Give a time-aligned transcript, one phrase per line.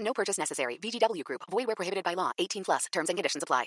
[0.00, 0.78] No purchase necessary.
[0.82, 1.42] VGW Group.
[1.50, 2.32] Void where prohibited by law.
[2.38, 2.86] 18 plus.
[2.92, 3.66] Terms and conditions apply.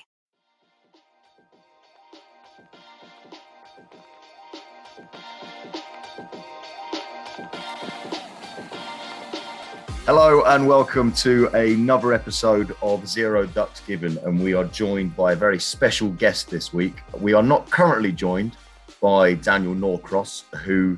[10.07, 15.33] Hello and welcome to another episode of Zero Ducks Given, and we are joined by
[15.33, 16.95] a very special guest this week.
[17.19, 18.57] We are not currently joined
[18.99, 20.97] by Daniel Norcross, who,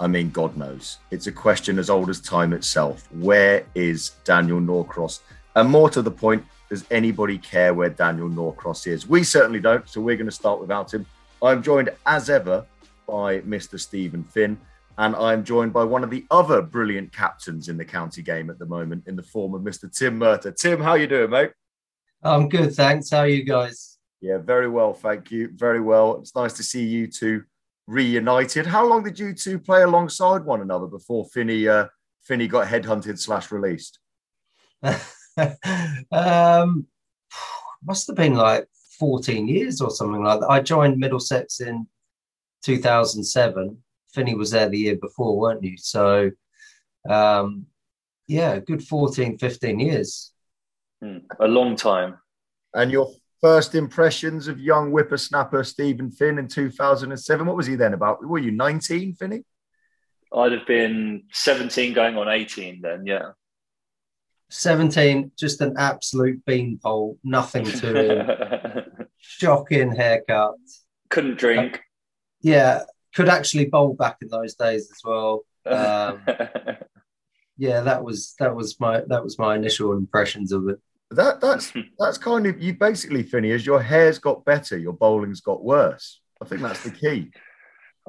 [0.00, 3.08] I mean, God knows, it's a question as old as time itself.
[3.12, 5.20] Where is Daniel Norcross?
[5.54, 9.08] And more to the point, does anybody care where Daniel Norcross is?
[9.08, 11.06] We certainly don't, so we're going to start without him.
[11.42, 12.66] I'm joined as ever
[13.06, 13.78] by Mr.
[13.78, 14.58] Steven Finn
[14.98, 18.58] and I'm joined by one of the other brilliant captains in the county game at
[18.58, 19.92] the moment, in the form of Mr.
[19.92, 20.56] Tim Murtagh.
[20.56, 21.50] Tim, how you doing, mate?
[22.22, 23.10] I'm good, thanks.
[23.10, 23.98] How are you guys?
[24.20, 25.50] Yeah, very well, thank you.
[25.54, 26.16] Very well.
[26.20, 27.44] It's nice to see you two
[27.86, 28.66] reunited.
[28.66, 31.86] How long did you two play alongside one another before Finney uh,
[32.22, 33.98] Finney got headhunted slash released?
[36.12, 36.86] um,
[37.82, 38.66] must have been like
[38.98, 40.50] 14 years or something like that.
[40.50, 41.86] I joined Middlesex in
[42.62, 43.78] 2007
[44.14, 45.76] Finney was there the year before, weren't you?
[45.76, 46.30] So,
[47.08, 47.66] um,
[48.28, 50.32] yeah, good 14, 15 years.
[51.02, 52.18] Mm, a long time.
[52.72, 53.12] And your
[53.44, 58.26] first impressions of young whippersnapper Steven Finn in 2007, what was he then about?
[58.26, 59.44] Were you 19, Finney?
[60.34, 63.32] I'd have been 17 going on 18 then, yeah.
[64.48, 69.08] 17, just an absolute beanpole, nothing to him.
[69.18, 70.54] Shocking haircut.
[71.10, 71.74] Couldn't drink.
[71.74, 71.78] Uh,
[72.40, 72.82] yeah,
[73.14, 75.44] could actually bowl back in those days as well.
[75.66, 76.22] Um,
[77.58, 80.78] yeah, that was that was my that was my initial impressions of it.
[81.14, 85.40] That that's that's kind of you basically, Finney, as your hair's got better, your bowling's
[85.40, 86.20] got worse.
[86.40, 87.30] I think that's the key.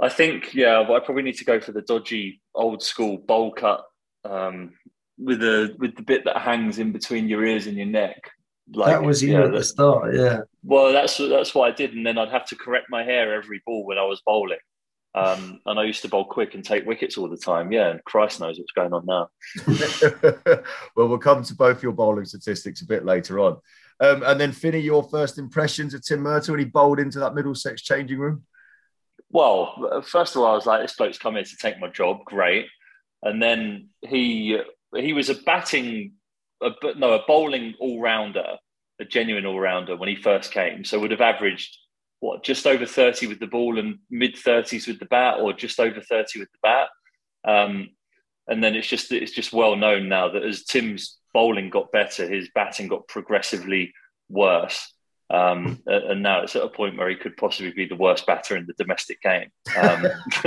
[0.02, 3.86] I think, yeah, I probably need to go for the dodgy old school bowl cut
[4.26, 4.74] um,
[5.18, 8.32] with the with the bit that hangs in between your ears and your neck.
[8.74, 10.40] Like, that was you yeah, at the start, yeah.
[10.64, 13.62] Well, that's that's what I did, and then I'd have to correct my hair every
[13.66, 14.58] ball when I was bowling.
[15.16, 17.72] Um, and I used to bowl quick and take wickets all the time.
[17.72, 19.30] Yeah, and Christ knows what's going on now.
[20.96, 23.58] well, we'll come to both your bowling statistics a bit later on.
[24.02, 27.34] Um, and then, Finney, your first impressions of Tim Murtagh when he bowled into that
[27.34, 28.44] Middlesex changing room?
[29.30, 32.26] Well, first of all, I was like, this bloke's come here to take my job.
[32.26, 32.68] Great.
[33.24, 34.60] And then he
[34.94, 36.14] he was a batting,
[36.62, 38.58] a, no, a bowling all rounder,
[39.00, 40.84] a genuine all rounder when he first came.
[40.84, 41.78] So would have averaged
[42.26, 45.80] what just over 30 with the ball and mid 30s with the bat or just
[45.80, 46.90] over 30 with the bat?
[47.48, 47.90] Um,
[48.48, 52.28] and then it's just it's just well known now that as tim's bowling got better
[52.28, 53.94] his batting got progressively
[54.30, 54.94] worse
[55.32, 58.56] um, and now it's at a point where he could possibly be the worst batter
[58.56, 59.50] in the domestic game.
[59.76, 60.04] Um,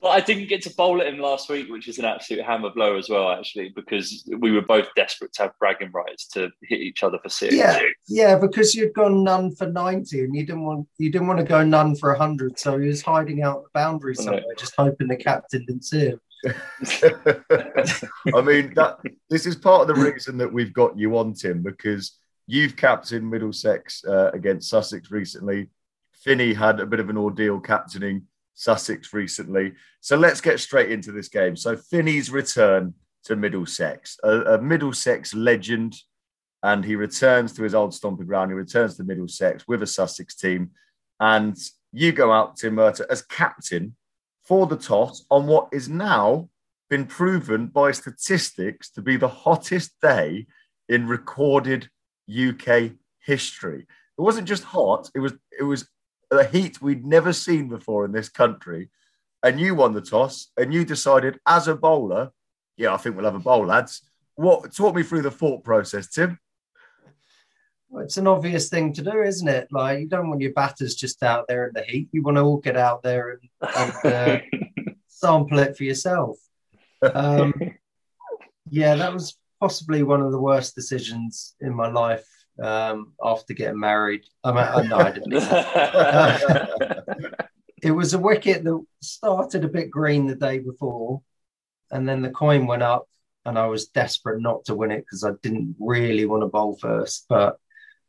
[0.00, 2.70] but I didn't get to bowl at him last week, which is an absolute hammer
[2.70, 6.80] blow as well, actually, because we were both desperate to have bragging rights to hit
[6.80, 7.54] each other for six.
[7.54, 11.38] Yeah, yeah, because you'd gone none for ninety, and you didn't want you didn't want
[11.38, 15.06] to go none for hundred, so he was hiding out the boundary somewhere, just hoping
[15.06, 16.20] the captain didn't see him.
[16.44, 18.98] I mean, that
[19.30, 23.28] this is part of the reason that we've got you on, Tim, because you've captained
[23.28, 25.70] Middlesex uh, against Sussex recently.
[26.12, 29.74] Finney had a bit of an ordeal captaining Sussex recently.
[30.00, 31.56] So let's get straight into this game.
[31.56, 32.94] So Finney's return
[33.24, 35.96] to Middlesex, a, a Middlesex legend,
[36.62, 38.50] and he returns to his old stomping ground.
[38.50, 40.70] He returns to Middlesex with a Sussex team,
[41.20, 41.56] and
[41.92, 43.96] you go out, Tim Murtagh, as captain
[44.46, 46.48] for the toss on what is now
[46.88, 50.46] been proven by statistics to be the hottest day
[50.88, 51.90] in recorded
[52.30, 53.86] UK history.
[54.18, 55.88] It wasn't just hot; it was it was
[56.30, 58.90] a heat we'd never seen before in this country.
[59.42, 62.30] And you won the toss, and you decided as a bowler,
[62.76, 64.02] yeah, I think we'll have a bowl, lads.
[64.34, 66.38] What talk me through the thought process, Tim?
[67.98, 69.68] It's an obvious thing to do, isn't it?
[69.70, 72.08] Like you don't want your batters just out there in the heat.
[72.12, 73.40] You want to all get out there and,
[73.76, 74.38] and uh,
[75.08, 76.38] sample it for yourself.
[77.02, 77.54] Um,
[78.70, 82.26] yeah, that was possibly one of the worst decisions in my life
[82.62, 84.24] um, after getting married.
[84.44, 85.32] I mean, I, no, I didn't.
[87.82, 91.22] it was a wicket that started a bit green the day before,
[91.90, 93.08] and then the coin went up,
[93.44, 96.76] and I was desperate not to win it because I didn't really want to bowl
[96.80, 97.58] first, but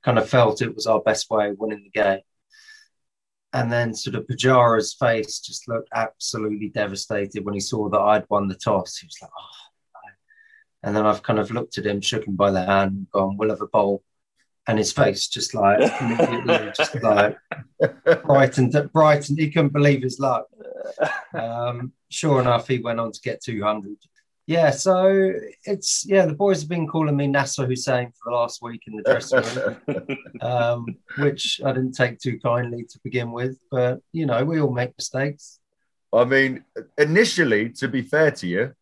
[0.07, 2.21] kind of felt it was our best way of winning the game.
[3.51, 8.24] And then sort of Pujara's face just looked absolutely devastated when he saw that I'd
[8.30, 8.98] won the toss.
[8.98, 9.68] He was like, oh.
[10.81, 13.36] And then I've kind of looked at him, shook him by the hand, and gone,
[13.36, 14.01] we'll have a bowl.
[14.65, 17.38] And his face just like immediately just like
[18.24, 19.39] brightened, brightened.
[19.39, 20.48] He couldn't believe his luck.
[21.33, 23.98] Um, sure enough, he went on to get 200
[24.47, 25.33] yeah, so
[25.65, 28.95] it's yeah, the boys have been calling me Nasser Hussain for the last week in
[28.95, 30.85] the dressing room, um,
[31.17, 33.59] which I didn't take too kindly to begin with.
[33.69, 35.59] But you know, we all make mistakes.
[36.13, 36.63] I mean,
[36.97, 38.73] initially, to be fair to you,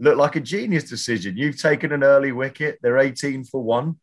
[0.00, 1.36] looked like a genius decision.
[1.36, 4.00] You've taken an early wicket; they're eighteen for one,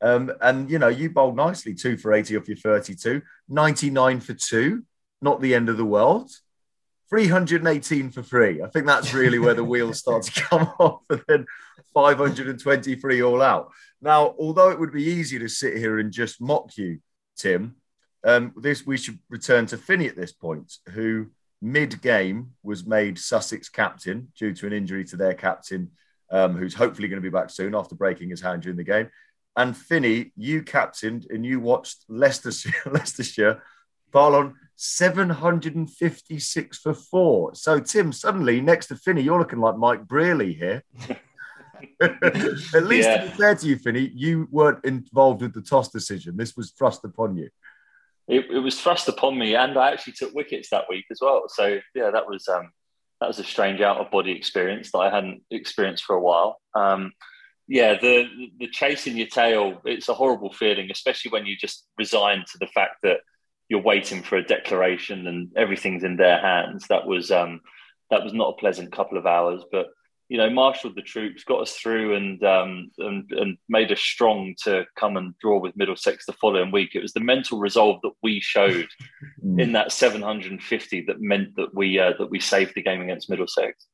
[0.00, 4.34] um, and you know you bowled nicely, two for eighty off your thirty-two, 99 for
[4.34, 4.84] two.
[5.20, 6.30] Not the end of the world.
[7.10, 8.62] 318 for free.
[8.62, 11.46] I think that's really where the wheels start to come off, and then
[11.92, 13.70] 523 all out.
[14.00, 17.00] Now, although it would be easy to sit here and just mock you,
[17.36, 17.76] Tim,
[18.24, 21.26] um, this we should return to Finney at this point, who
[21.60, 25.90] mid-game was made Sussex captain due to an injury to their captain,
[26.30, 29.10] um, who's hopefully going to be back soon after breaking his hand during the game.
[29.56, 33.62] And Finney, you captained and you watched Leicestershire, Leicestershire
[34.10, 37.54] bowl on 756 for four.
[37.54, 40.82] So, Tim, suddenly next to Finney, you're looking like Mike Brearley here.
[42.00, 43.24] At least yeah.
[43.24, 46.36] to be fair to you, Finney, you weren't involved with the toss decision.
[46.36, 47.48] This was thrust upon you.
[48.28, 51.44] It, it, was thrust upon me, and I actually took wickets that week as well.
[51.48, 52.70] So yeah, that was um,
[53.20, 56.60] that was a strange out of body experience that I hadn't experienced for a while.
[56.74, 57.12] Um,
[57.66, 62.38] yeah, the the chasing your tail, it's a horrible feeling, especially when you just resign
[62.38, 63.20] to the fact that
[63.70, 66.88] you're waiting for a declaration and everything's in their hands.
[66.88, 67.60] That was um,
[68.10, 69.86] that was not a pleasant couple of hours, but
[70.28, 74.54] you know, marshaled the troops, got us through, and um, and and made us strong
[74.64, 76.94] to come and draw with Middlesex the following week.
[76.94, 78.88] It was the mental resolve that we showed
[79.44, 79.60] mm.
[79.60, 83.86] in that 750 that meant that we uh, that we saved the game against Middlesex.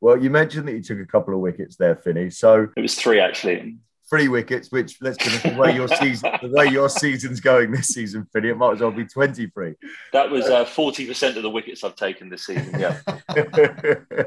[0.00, 2.30] Well, you mentioned that you took a couple of wickets there, Finney.
[2.30, 3.78] So it was three actually
[4.08, 7.88] three wickets, which let's be the way your season the way your season's going this
[7.88, 9.74] season, Finney, it might as well be 23.
[10.12, 12.78] That was uh, 40% of the wickets I've taken this season.
[12.78, 12.98] Yeah.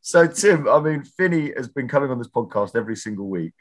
[0.00, 3.54] so Tim, I mean, Finney has been coming on this podcast every single week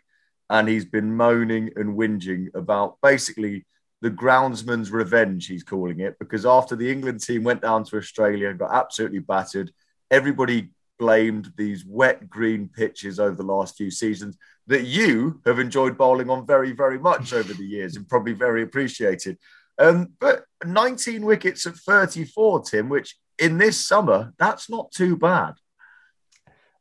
[0.50, 3.65] and he's been moaning and whinging about basically
[4.01, 8.50] the groundsman's revenge, he's calling it, because after the England team went down to Australia
[8.50, 9.71] and got absolutely battered,
[10.12, 10.69] everybody
[11.00, 16.29] blamed these wet green pitches over the last few seasons that you have enjoyed bowling
[16.29, 19.38] on very, very much over the years and probably very appreciated.
[19.79, 25.53] Um, but 19 wickets at 34, Tim, which in this summer, that's not too bad.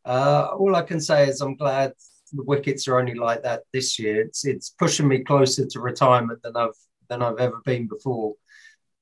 [0.05, 1.93] Uh, all I can say is I'm glad
[2.33, 4.21] the wickets are only like that this year.
[4.21, 6.77] It's it's pushing me closer to retirement than I've
[7.09, 8.35] than I've ever been before.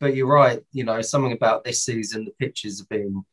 [0.00, 3.25] But you're right, you know, something about this season, the pitches have been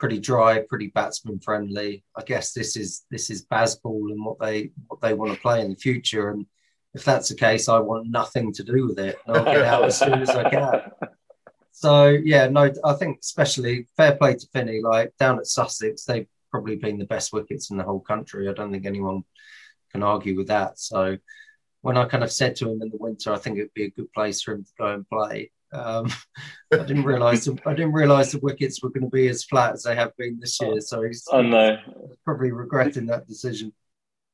[0.00, 2.02] pretty dry, pretty batsman friendly.
[2.16, 5.60] I guess this is this is Bazball and what they what they want to play
[5.60, 6.30] in the future.
[6.30, 6.46] And
[6.94, 9.18] if that's the case, I want nothing to do with it.
[9.28, 10.80] I'll get out as soon as I can.
[11.72, 14.82] So yeah, no, I think especially fair play to Finney.
[14.82, 18.50] Like down at Sussex, they've probably been the best wickets in the whole country.
[18.50, 19.22] I don't think anyone
[19.90, 20.78] can argue with that.
[20.78, 21.16] So
[21.80, 23.90] when I kind of said to him in the winter, I think it'd be a
[23.90, 25.52] good place for him to go and play.
[25.72, 26.10] Um,
[26.72, 29.82] I didn't realise I didn't realise the wickets were going to be as flat as
[29.82, 30.80] they have been this year.
[30.80, 31.78] So he's, I know.
[32.24, 33.72] probably regretting that decision.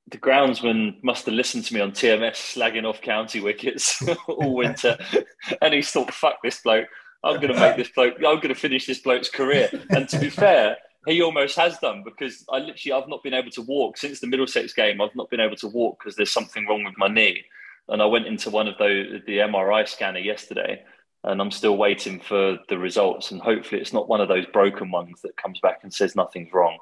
[0.08, 4.96] The groundsman must have listened to me on TMS slagging off county wickets all winter,
[5.62, 6.88] and he thought, "Fuck this bloke."
[7.24, 8.14] I'm going to make this bloke.
[8.18, 9.68] I'm going to finish this bloke's career.
[9.90, 10.76] And to be fair,
[11.06, 14.26] he almost has done because I literally I've not been able to walk since the
[14.26, 15.00] Middlesex game.
[15.00, 17.44] I've not been able to walk because there's something wrong with my knee,
[17.88, 20.84] and I went into one of those the MRI scanner yesterday,
[21.26, 23.32] and I'm still waiting for the results.
[23.32, 26.52] And hopefully, it's not one of those broken ones that comes back and says nothing's
[26.52, 26.78] wrong.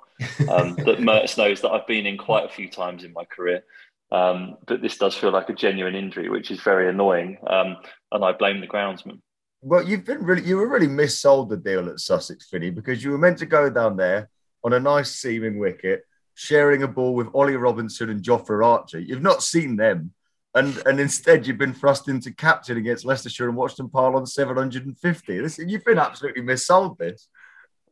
[0.49, 3.65] Um, that Mertz knows that I've been in quite a few times in my career.
[4.13, 7.39] Um, but this does feel like a genuine injury, which is very annoying.
[7.47, 7.79] Um,
[8.13, 9.21] and I blame the groundsman.
[9.61, 13.11] Well, you've been really, you were really missold the deal at Sussex, Finney, because you
[13.11, 14.29] were meant to go down there
[14.63, 19.01] on a nice seaming wicket, sharing a ball with Ollie Robinson and Jofra Archer.
[19.01, 20.13] You've not seen them.
[20.54, 24.25] And, and instead, you've been thrust into captain against Leicestershire and watched them pile on
[24.25, 25.40] 750.
[25.40, 27.28] Listen, you've been absolutely missold this.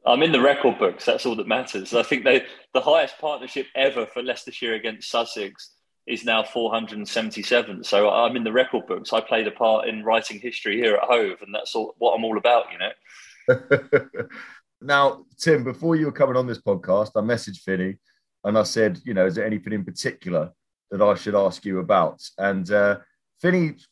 [0.06, 1.04] I'm in the record books.
[1.04, 1.94] That's all that matters.
[1.94, 5.72] I think they, the highest partnership ever for Leicestershire against Sussex
[6.06, 7.84] is now 477.
[7.84, 9.12] So I'm in the record books.
[9.12, 12.24] I played a part in writing history here at Hove, and that's all, what I'm
[12.24, 14.08] all about, you know.
[14.80, 17.98] now, Tim, before you were coming on this podcast, I messaged Finney
[18.44, 20.50] and I said, you know, is there anything in particular
[20.92, 22.22] that I should ask you about?
[22.38, 22.98] And uh,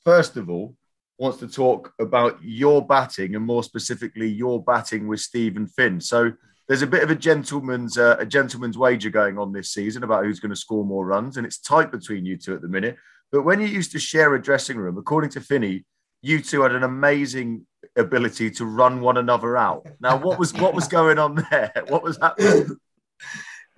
[0.04, 0.76] first of all,
[1.18, 6.00] wants to talk about your batting and more specifically your batting with Steven Finn.
[6.00, 6.32] So
[6.68, 10.24] there's a bit of a gentleman's uh, a gentleman's wager going on this season about
[10.24, 12.96] who's going to score more runs, and it's tight between you two at the minute.
[13.32, 15.84] But when you used to share a dressing room, according to Finney,
[16.22, 17.66] you two had an amazing
[17.96, 19.86] ability to run one another out.
[20.00, 21.72] Now, what was what was going on there?
[21.88, 22.76] What was happening?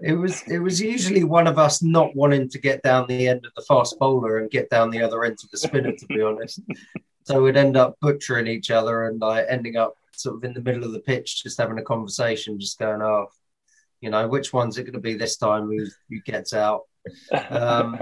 [0.00, 3.46] It was it was usually one of us not wanting to get down the end
[3.46, 6.22] of the fast bowler and get down the other end of the spinner, to be
[6.22, 6.60] honest.
[7.24, 10.60] So we'd end up butchering each other and like ending up sort of in the
[10.60, 13.28] middle of the pitch, just having a conversation, just going, "Oh,
[14.00, 15.68] you know, which one's it going to be this time?
[15.68, 16.82] Who, who gets out?"
[17.50, 17.98] Um,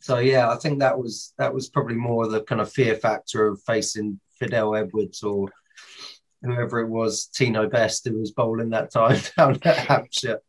[0.00, 3.46] so yeah, I think that was that was probably more the kind of fear factor
[3.46, 5.48] of facing Fidel Edwards or
[6.42, 10.40] whoever it was, Tino Best, who was bowling that time down at Hampshire.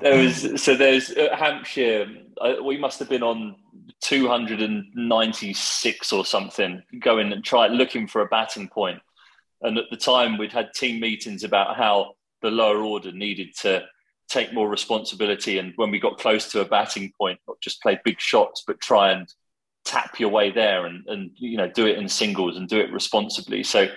[0.00, 2.06] There was so there's at Hampshire.
[2.40, 3.56] Uh, we must have been on
[4.02, 9.00] 296 or something, going and try looking for a batting point.
[9.62, 13.84] And at the time, we'd had team meetings about how the lower order needed to
[14.28, 15.58] take more responsibility.
[15.58, 18.80] And when we got close to a batting point, not just play big shots, but
[18.80, 19.32] try and
[19.84, 22.92] tap your way there and, and you know, do it in singles and do it
[22.92, 23.62] responsibly.
[23.62, 23.88] So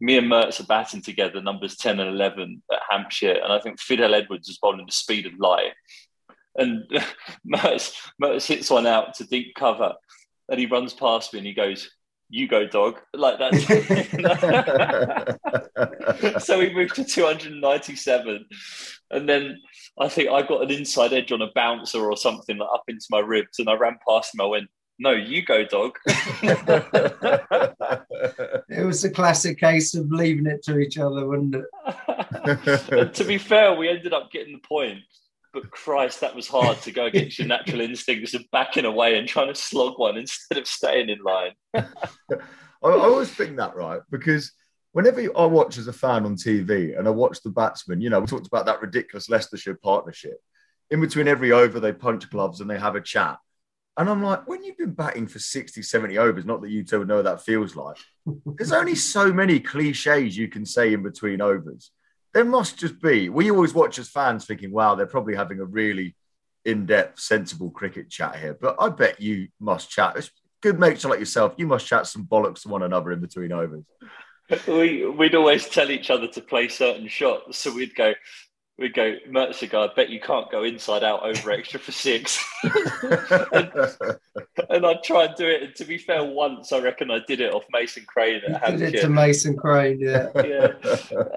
[0.00, 3.38] me and Mertz are batting together, numbers 10 and 11 at Hampshire.
[3.42, 5.72] And I think Fidel Edwards is bowling the speed of light.
[6.56, 6.84] And
[7.46, 9.94] Mertz, Mertz hits one out to deep cover.
[10.48, 11.90] And he runs past me and he goes,
[12.30, 13.52] you go dog like that
[16.42, 18.46] so we moved to 297
[19.10, 19.60] and then
[20.00, 23.06] i think i got an inside edge on a bouncer or something like, up into
[23.10, 25.96] my ribs and i ran past him i went no you go dog
[28.68, 33.38] it was a classic case of leaving it to each other wasn't it to be
[33.38, 35.00] fair we ended up getting the point
[35.54, 39.26] but Christ, that was hard to go against your natural instincts of backing away and
[39.26, 41.52] trying to slog one instead of staying in line.
[41.74, 41.84] I,
[42.82, 44.00] I, always think that, right?
[44.10, 44.52] Because
[44.92, 48.20] whenever I watch as a fan on TV and I watch the batsmen, you know,
[48.20, 50.38] we talked about that ridiculous Leicestershire partnership.
[50.90, 53.38] In between every over, they punch gloves and they have a chat.
[53.96, 57.04] And I'm like, when you've been batting for 60, 70 overs, not that you two
[57.04, 57.96] know what that feels like,
[58.56, 61.90] there's only so many cliches you can say in between overs
[62.34, 63.28] there must just be.
[63.28, 66.16] We always watch as fans thinking, wow, they're probably having a really
[66.64, 68.58] in depth, sensible cricket chat here.
[68.60, 70.16] But I bet you must chat.
[70.16, 71.54] It's good mates like yourself.
[71.56, 73.84] You must chat some bollocks to one another in between overs.
[74.66, 77.58] We, we'd always tell each other to play certain shots.
[77.58, 78.12] So we'd go,
[78.76, 82.44] we go, Mertziger, I bet you can't go inside out over extra for six.
[82.64, 83.70] and,
[84.68, 85.62] and, I'd try and do it.
[85.62, 88.86] And to be fair, once I reckon I did it off Mason Crane at Hampshire.
[88.86, 90.28] Did it to Mason Crane, yeah.
[90.34, 90.72] yeah.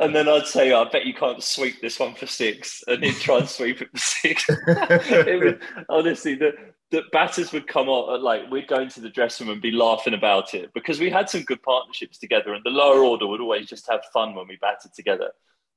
[0.02, 2.84] And then I'd say, I bet you can't sweep this one for six.
[2.88, 4.46] And he'd try and sweep it for six.
[4.50, 6.54] it would, honestly, the,
[6.90, 9.72] the batters would come on, uh, like we'd go into the dressing room and be
[9.72, 12.56] laughing about it because we had some good partnerships together.
[12.56, 15.30] And the lower order would always just have fun when we batted together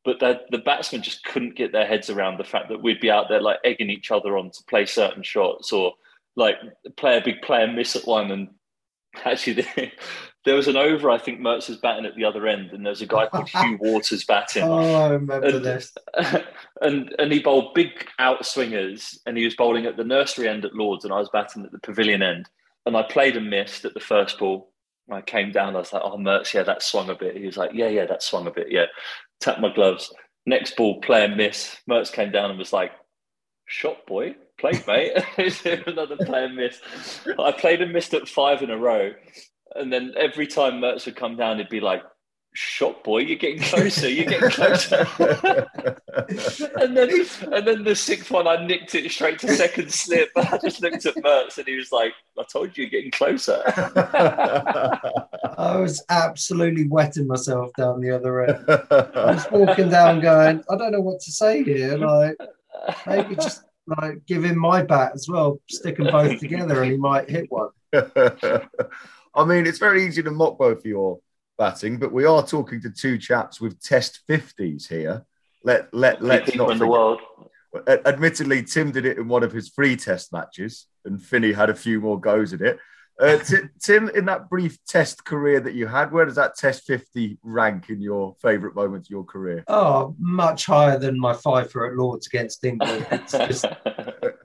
[0.05, 3.29] but the batsmen just couldn't get their heads around the fact that we'd be out
[3.29, 5.93] there like egging each other on to play certain shots or
[6.37, 6.57] like
[6.97, 8.31] play a big player miss at one.
[8.31, 8.49] And
[9.25, 9.67] actually,
[10.47, 11.11] there was an over.
[11.11, 13.79] I think Mertz was batting at the other end, and there's a guy called Huw
[13.79, 14.63] Waters batting.
[14.63, 15.93] Oh, I remember and, this.
[16.83, 20.65] And and he bowled big out swingers, and he was bowling at the nursery end
[20.65, 22.49] at Lords, and I was batting at the pavilion end.
[22.87, 24.73] And I played and missed at the first ball.
[25.11, 27.37] I came down, I was like, oh, Mertz, yeah, that swung a bit.
[27.37, 28.87] He was like, yeah, yeah, that swung a bit, yeah
[29.41, 30.13] tapped my gloves.
[30.47, 31.77] Next ball, play and miss.
[31.89, 32.93] Mertz came down and was like,
[33.67, 35.13] shot boy, played mate.
[35.87, 36.81] Another play and miss.
[37.39, 39.13] I played and missed at five in a row.
[39.75, 42.03] And then every time Mertz would come down, he'd be like,
[42.55, 45.07] shot boy, you're getting closer, you're getting closer.
[46.81, 47.11] and then
[47.53, 50.31] and then the sixth one, I nicked it straight to second slip.
[50.37, 53.63] I just looked at Mertz and he was like, I told you you're getting closer.
[53.67, 58.65] I was absolutely wetting myself down the other end.
[58.91, 61.97] I was walking down going, I don't know what to say here.
[61.97, 62.37] Like
[63.07, 66.99] maybe just like give him my bat as well, stick them both together and he
[66.99, 67.71] might hit one.
[67.93, 71.21] I mean, it's very easy to mock both of your
[71.61, 75.27] batting, but we are talking to two chaps with test 50s here.
[75.63, 77.21] Let let let's not in the world.
[77.87, 81.75] Admittedly, Tim did it in one of his free test matches, and Finney had a
[81.75, 82.79] few more goes at it.
[83.21, 86.85] Uh, T- Tim, in that brief test career that you had, where does that test
[86.87, 89.63] 50 rank in your favourite moments of your career?
[89.69, 93.07] Oh, much higher than my five for at Lords against England.
[93.13, 93.67] It's just,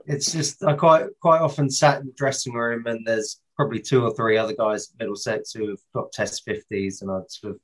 [0.06, 4.04] it's just I quite quite often sat in the dressing room and there's probably two
[4.04, 7.60] or three other guys at Middlesex who have got test 50s, and I'd sort of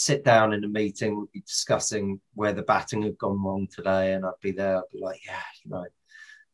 [0.00, 4.12] sit down in a meeting, we'd be discussing where the batting had gone wrong today,
[4.12, 5.84] and I'd be there, I'd be like, yeah, you know,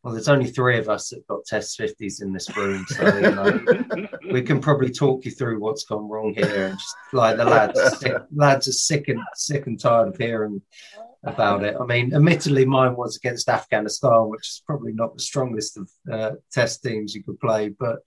[0.02, 3.30] well, there's only three of us that got test 50s in this room, so you
[3.30, 7.44] know, we can probably talk you through what's gone wrong here, and just like the
[7.44, 10.60] lads, sick, lads are sick and sick and tired of hearing
[11.22, 11.74] about it.
[11.80, 16.32] I mean, admittedly, mine was against Afghanistan, which is probably not the strongest of uh,
[16.52, 18.00] test teams you could play, but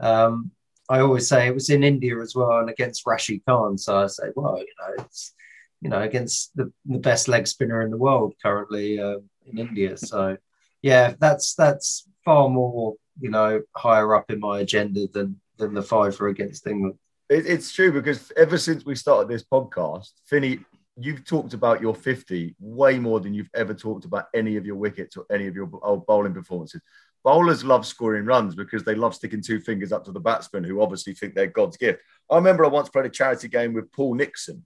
[0.00, 0.50] um,
[0.88, 3.78] I always say it was in India as well and against Rashid Khan.
[3.78, 5.34] So I say, well, you know, it's
[5.80, 9.96] you know against the, the best leg spinner in the world currently uh, in India.
[9.96, 10.36] So
[10.82, 15.82] yeah, that's that's far more you know higher up in my agenda than than the
[15.82, 16.98] five for against England.
[17.28, 20.60] It, it's true because ever since we started this podcast, Finney,
[20.96, 24.76] you've talked about your 50 way more than you've ever talked about any of your
[24.76, 26.82] wickets or any of your bowling performances
[27.24, 30.82] bowlers love scoring runs because they love sticking two fingers up to the batsman who
[30.82, 32.00] obviously think they're God's gift.
[32.30, 34.64] I remember I once played a charity game with Paul Nixon.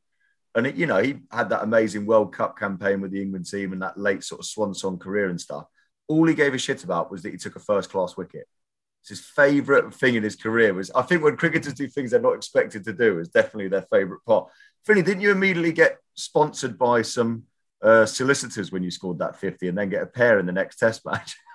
[0.54, 3.72] And, it, you know, he had that amazing World Cup campaign with the England team
[3.72, 5.66] and that late sort of swan song career and stuff.
[6.08, 8.46] All he gave a shit about was that he took a first class wicket.
[9.02, 12.20] It's his favourite thing in his career was, I think when cricketers do things they're
[12.20, 14.50] not expected to do is definitely their favourite part.
[14.84, 17.44] Finney, didn't you immediately get sponsored by some
[17.80, 20.76] uh, solicitors when you scored that 50 and then get a pair in the next
[20.76, 21.36] test match?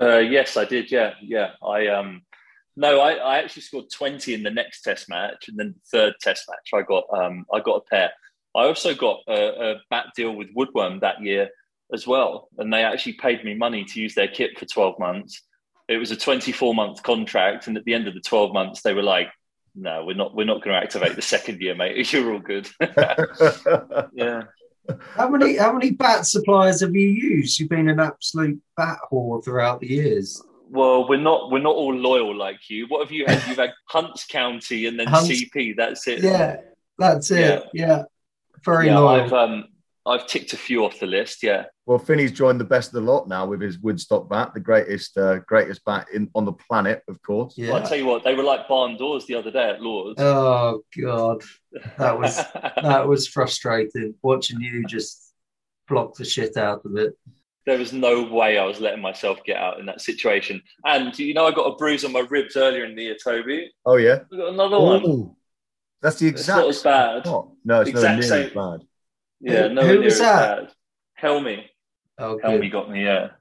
[0.00, 0.90] Uh, yes, I did.
[0.90, 1.52] Yeah, yeah.
[1.62, 2.22] I um,
[2.76, 6.14] no, I, I actually scored twenty in the next Test match, and then the third
[6.20, 8.10] Test match, I got um, I got a pair.
[8.54, 11.48] I also got a, a bat deal with Woodworm that year
[11.92, 15.42] as well, and they actually paid me money to use their kit for twelve months.
[15.88, 18.94] It was a twenty-four month contract, and at the end of the twelve months, they
[18.94, 19.28] were like,
[19.76, 20.34] "No, we're not.
[20.34, 22.12] We're not going to activate the second year, mate.
[22.12, 22.68] You're all good."
[24.12, 24.42] yeah.
[25.14, 27.58] How many how many bat suppliers have you used?
[27.58, 30.42] You've been an absolute bat whore throughout the years.
[30.68, 32.86] Well, we're not we're not all loyal like you.
[32.88, 33.42] What have you had?
[33.48, 35.76] You've had Hunts County and then Hunts, CP.
[35.76, 36.22] That's it.
[36.22, 36.56] Yeah,
[36.98, 37.64] that's it.
[37.72, 38.02] Yeah, yeah.
[38.64, 39.24] very yeah, loyal.
[39.24, 39.68] I've um,
[40.04, 41.42] I've ticked a few off the list.
[41.42, 41.64] Yeah.
[41.86, 45.18] Well, Finney's joined the best of the lot now with his Woodstock bat, the greatest,
[45.18, 47.54] uh, greatest bat in, on the planet, of course.
[47.58, 47.72] Yeah.
[47.72, 50.18] Well, I tell you what, they were like barn doors the other day at Lords.
[50.20, 51.42] Oh God,
[51.98, 52.36] that was
[52.82, 55.34] that was frustrating watching you just
[55.86, 57.12] block the shit out of it.
[57.66, 60.62] There was no way I was letting myself get out in that situation.
[60.86, 63.70] And you know, I got a bruise on my ribs earlier in the year, Toby.
[63.84, 65.20] Oh yeah, I got another Ooh.
[65.20, 65.36] one.
[66.00, 66.66] That's the exact.
[66.66, 67.26] It's not as bad.
[67.26, 68.46] Oh, no, it's exact not same.
[68.46, 68.80] as bad.
[69.40, 70.60] Yeah, no, who was that?
[70.64, 70.72] Bad.
[71.14, 71.70] Helmy.
[72.18, 73.04] Oh, Helmy got me.
[73.04, 73.28] Yeah.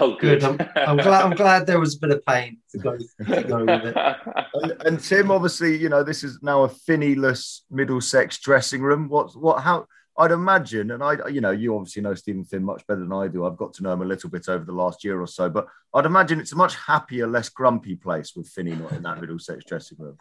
[0.00, 0.42] Oh, good.
[0.42, 1.24] I'm, I'm, glad.
[1.24, 3.96] I'm glad there was a bit of pain to go, to go with it.
[4.54, 9.08] And, and, Tim, obviously, you know, this is now a Finney-less Middlesex dressing room.
[9.10, 9.36] What?
[9.36, 9.62] What?
[9.62, 9.86] How?
[10.18, 13.28] I'd imagine, and I, you know, you obviously know Steven Finn much better than I
[13.28, 13.46] do.
[13.46, 15.68] I've got to know him a little bit over the last year or so, but
[15.94, 19.64] I'd imagine it's a much happier, less grumpy place with Finney not in that Middlesex
[19.64, 20.18] dressing room.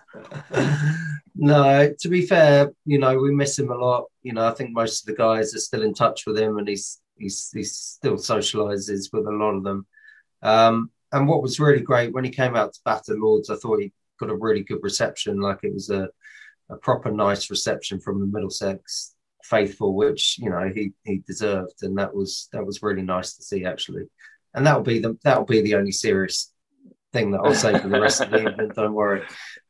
[1.36, 4.06] no, to be fair, you know, we miss him a lot.
[4.22, 6.68] You know, I think most of the guys are still in touch with him, and
[6.68, 9.86] he's he's he still socialises with a lot of them.
[10.42, 13.56] Um, and what was really great when he came out to bat at Lords, I
[13.56, 15.40] thought he got a really good reception.
[15.40, 16.10] Like it was a,
[16.70, 21.98] a proper nice reception from the Middlesex faithful, which you know he he deserved, and
[21.98, 24.04] that was that was really nice to see actually.
[24.54, 26.52] And that'll be the that'll be the only serious
[27.14, 28.72] thing that I'll say for the rest of the evening.
[28.76, 29.24] Don't worry.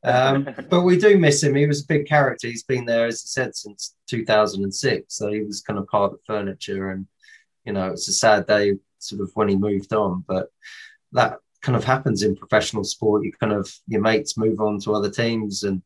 [0.03, 1.55] Um, but we do miss him.
[1.55, 2.47] He was a big character.
[2.47, 5.13] He's been there, as I said, since 2006.
[5.13, 7.05] So he was kind of part of the furniture, and
[7.67, 10.23] you know it's a sad day sort of when he moved on.
[10.27, 10.47] But
[11.11, 13.25] that kind of happens in professional sport.
[13.25, 15.83] You kind of your mates move on to other teams, and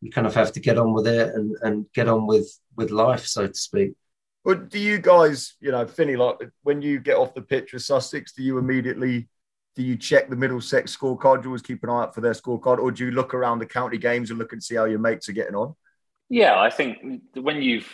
[0.00, 2.90] you kind of have to get on with it and, and get on with with
[2.90, 3.92] life, so to speak.
[4.44, 7.82] But do you guys, you know, Finney, like when you get off the pitch with
[7.82, 9.28] Sussex, do you immediately
[9.74, 11.38] do you check the Middlesex scorecard?
[11.38, 13.58] Do you always keep an eye out for their scorecard, or do you look around
[13.58, 15.74] the county games and look and see how your mates are getting on?
[16.28, 17.88] Yeah, I think when you've,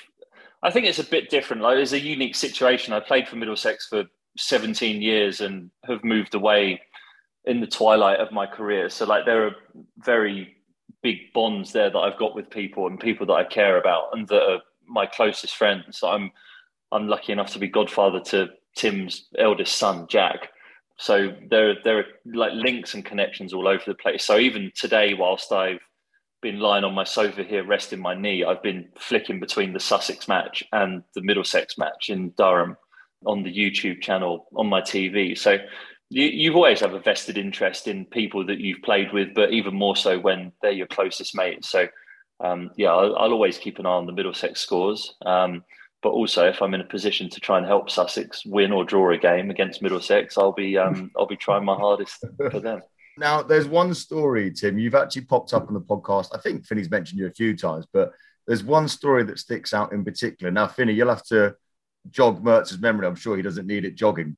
[0.65, 1.63] I think it's a bit different.
[1.63, 2.95] Like, it's a unique situation.
[2.95, 4.05] I played for Middlesex for
[4.39, 6.81] 17 years and have moved away
[7.45, 8.89] in the twilight of my career.
[8.89, 9.57] So, like, there are
[9.99, 10.57] very
[11.03, 14.27] big bonds there that I've got with people and people that I care about and
[14.29, 16.01] that are my closest friends.
[16.03, 16.33] I'm,
[16.91, 20.49] I'm lucky enough to be godfather to Tim's eldest son, Jack.
[20.97, 24.25] So there, there are like links and connections all over the place.
[24.25, 25.81] So even today, whilst I've
[26.45, 30.29] been lying on my sofa here, resting my knee, I've been flicking between the Sussex
[30.29, 32.77] match and the Middlesex match in Durham
[33.25, 35.37] on the YouTube channel on my TV.
[35.39, 35.57] So
[36.11, 39.75] you, you've always have a vested interest in people that you've played with, but even
[39.75, 41.71] more so when they're your closest mates.
[41.71, 41.89] So
[42.41, 45.15] um, yeah, I'll, I'll, always keep an eye on the Middlesex scores.
[45.25, 45.65] Um,
[46.03, 49.13] but also, if I'm in a position to try and help Sussex win or draw
[49.13, 52.83] a game against Middlesex, I'll be um, I'll be trying my hardest for them.
[53.17, 54.79] Now, there's one story, Tim.
[54.79, 56.29] You've actually popped up on the podcast.
[56.35, 58.13] I think Finney's mentioned you a few times, but
[58.47, 60.51] there's one story that sticks out in particular.
[60.51, 61.55] Now, Finney, you'll have to
[62.11, 63.07] jog Mertz's memory.
[63.07, 64.37] I'm sure he doesn't need it jogging.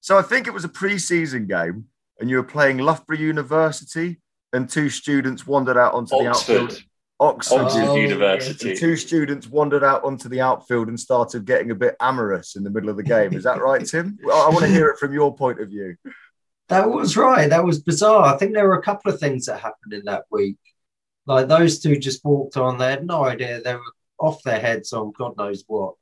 [0.00, 1.86] So I think it was a pre-season game,
[2.20, 4.20] and you were playing Loughborough University,
[4.52, 6.24] and two students wandered out onto Oxford.
[6.24, 6.82] the outfield.
[7.20, 8.70] Oxford, Oxford oh, University.
[8.70, 12.64] And two students wandered out onto the outfield and started getting a bit amorous in
[12.64, 13.32] the middle of the game.
[13.32, 14.18] Is that right, Tim?
[14.24, 15.96] I want to hear it from your point of view.
[16.68, 17.50] That was right.
[17.50, 18.34] That was bizarre.
[18.34, 20.56] I think there were a couple of things that happened in that week.
[21.26, 22.78] Like those two just walked on.
[22.78, 23.60] They had no idea.
[23.60, 23.80] They were
[24.18, 25.94] off their heads on God knows what.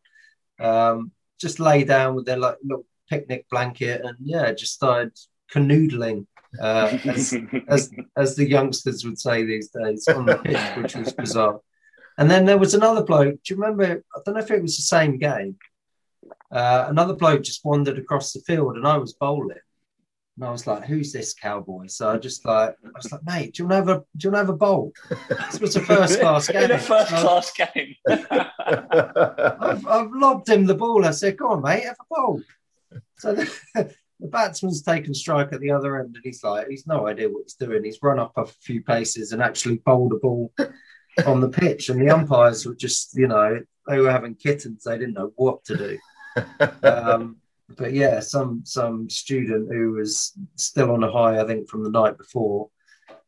[0.58, 5.12] Um, just lay down with their like little picnic blanket and yeah, just started
[5.52, 6.26] canoodling
[6.60, 7.34] uh, as,
[7.68, 11.60] as, as the youngsters would say these days on the pitch, which was bizarre.
[12.18, 13.42] And then there was another bloke.
[13.42, 14.02] Do you remember?
[14.14, 15.56] I don't know if it was the same game.
[16.52, 19.56] Uh, another bloke just wandered across the field, and I was bowling.
[20.40, 23.54] And I was like, "Who's this cowboy?" So I just like, I was like, "Mate,
[23.54, 24.92] do you want to have a do you want to have a bowl?"
[25.28, 26.62] This was a first class game.
[26.62, 27.94] In a first class game.
[28.08, 31.04] I've, I've lobbed him the ball.
[31.04, 32.40] I said, "Go on, mate, have a bowl."
[33.18, 33.54] So the,
[34.20, 37.42] the batsman's taken strike at the other end, and he's like, he's no idea what
[37.42, 37.84] he's doing.
[37.84, 40.54] He's run up a few paces and actually bowled a ball
[41.26, 44.84] on the pitch, and the umpires were just, you know, they were having kittens.
[44.84, 45.98] They didn't know what to do.
[46.82, 47.39] Um,
[47.76, 51.90] but yeah, some some student who was still on a high, I think, from the
[51.90, 52.70] night before,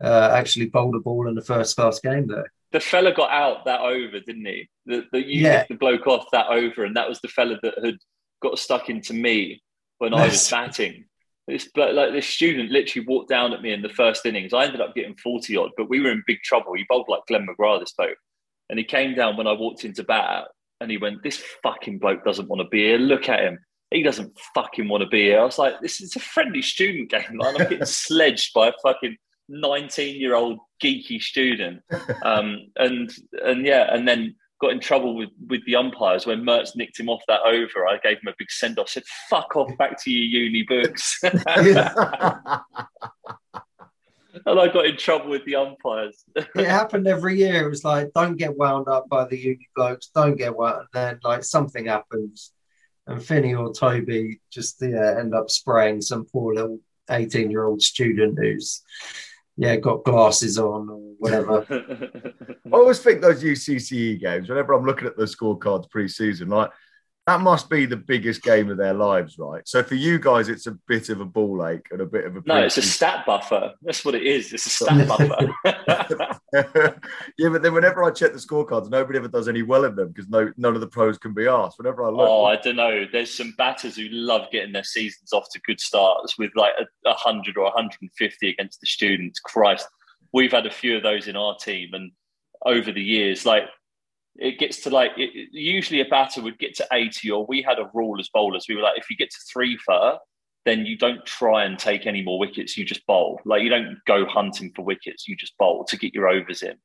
[0.02, 2.52] uh, actually bowled a ball in the first class game there.
[2.72, 4.68] The fella got out that over, didn't he?
[4.86, 5.64] The, the you yeah.
[5.68, 7.98] the bloke off that over, and that was the fella that had
[8.40, 9.62] got stuck into me
[9.98, 11.04] when I was batting.
[11.48, 14.54] This like this student literally walked down at me in the first innings.
[14.54, 16.74] I ended up getting 40 odd, but we were in big trouble.
[16.74, 18.16] He bowled like Glenn McGrath, this bloke.
[18.70, 20.46] And he came down when I walked into bat
[20.80, 22.98] and he went, This fucking bloke doesn't want to be here.
[22.98, 23.58] Look at him.
[23.92, 25.40] He doesn't fucking want to be here.
[25.40, 27.38] I was like, This is a friendly student game.
[27.38, 29.16] Like, I'm getting sledged by a fucking
[29.48, 31.82] 19 year old geeky student.
[32.22, 33.12] Um, and
[33.44, 37.08] and yeah, and then got in trouble with, with the umpires when Mertz nicked him
[37.08, 37.86] off that over.
[37.86, 41.18] I gave him a big send off, said, fuck off back to your uni books.
[41.22, 41.40] and
[44.46, 46.24] I got in trouble with the umpires.
[46.36, 47.66] it happened every year.
[47.66, 50.86] It was like, don't get wound up by the uni blokes, don't get wound.
[50.94, 52.52] And then, like, something happens,
[53.06, 57.82] and Finney or Toby just yeah, end up spraying some poor little 18 year old
[57.82, 58.82] student who's
[59.56, 61.66] yeah, got glasses on or whatever.
[62.66, 66.70] I always think those UCCE games, whenever I'm looking at the scorecards pre-season, like
[67.26, 69.66] that must be the biggest game of their lives, right?
[69.66, 72.36] So for you guys, it's a bit of a ball ache and a bit of
[72.36, 72.56] a no.
[72.56, 73.74] It's a stat buffer.
[73.82, 74.52] That's what it is.
[74.52, 76.40] It's a stat buffer.
[77.38, 80.08] yeah, but then whenever I check the scorecards, nobody ever does any well in them
[80.08, 81.78] because no none of the pros can be asked.
[81.78, 83.06] Whenever I look, oh, I don't know.
[83.10, 86.72] There's some batters who love getting their seasons off to good starts with like
[87.06, 89.38] a hundred or 150 against the students.
[89.38, 89.86] Christ,
[90.32, 92.10] we've had a few of those in our team, and
[92.66, 93.68] over the years, like
[94.36, 97.78] it gets to like it, usually a batter would get to 80 or we had
[97.78, 98.66] a rule as bowlers.
[98.68, 100.18] We were like if you get to three fur
[100.64, 103.40] then you don't try and take any more wickets you just bowl.
[103.44, 106.76] Like you don't go hunting for wickets you just bowl to get your overs in.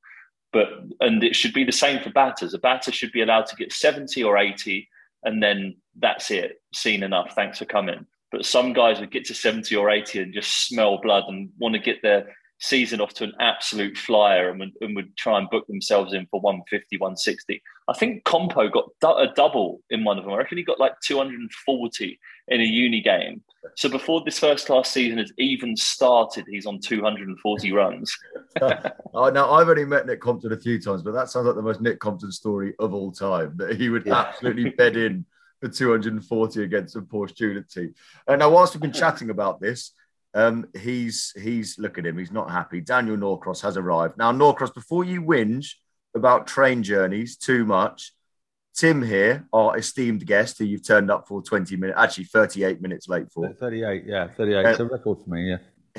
[0.51, 2.53] But and it should be the same for batters.
[2.53, 4.87] A batter should be allowed to get 70 or 80
[5.23, 6.61] and then that's it.
[6.73, 7.33] Seen enough.
[7.35, 8.05] Thanks for coming.
[8.31, 11.75] But some guys would get to 70 or 80 and just smell blood and want
[11.75, 15.49] to get their season off to an absolute flyer and would, and would try and
[15.49, 17.61] book themselves in for 150, 160.
[17.87, 20.33] I think Compo got a double in one of them.
[20.33, 23.43] I reckon he got like 240 in a uni game.
[23.75, 28.17] So before this first class season has even started, he's on 240 runs.
[28.61, 31.61] oh, now, I've only met Nick Compton a few times, but that sounds like the
[31.61, 34.15] most Nick Compton story of all time that he would yeah.
[34.15, 35.25] absolutely bed in
[35.59, 37.93] for 240 against a poor student team.
[38.27, 39.91] And now, whilst we've been chatting about this,
[40.37, 42.17] um, he's he's look at him.
[42.17, 42.79] He's not happy.
[42.79, 44.31] Daniel Norcross has arrived now.
[44.31, 45.73] Norcross, before you whinge
[46.15, 48.13] about train journeys too much.
[48.75, 53.07] Tim here, our esteemed guest, who you've turned up for 20 minutes, actually 38 minutes
[53.07, 53.51] late for.
[53.51, 54.65] 38, yeah, 38.
[54.67, 55.57] It's a record for me, yeah.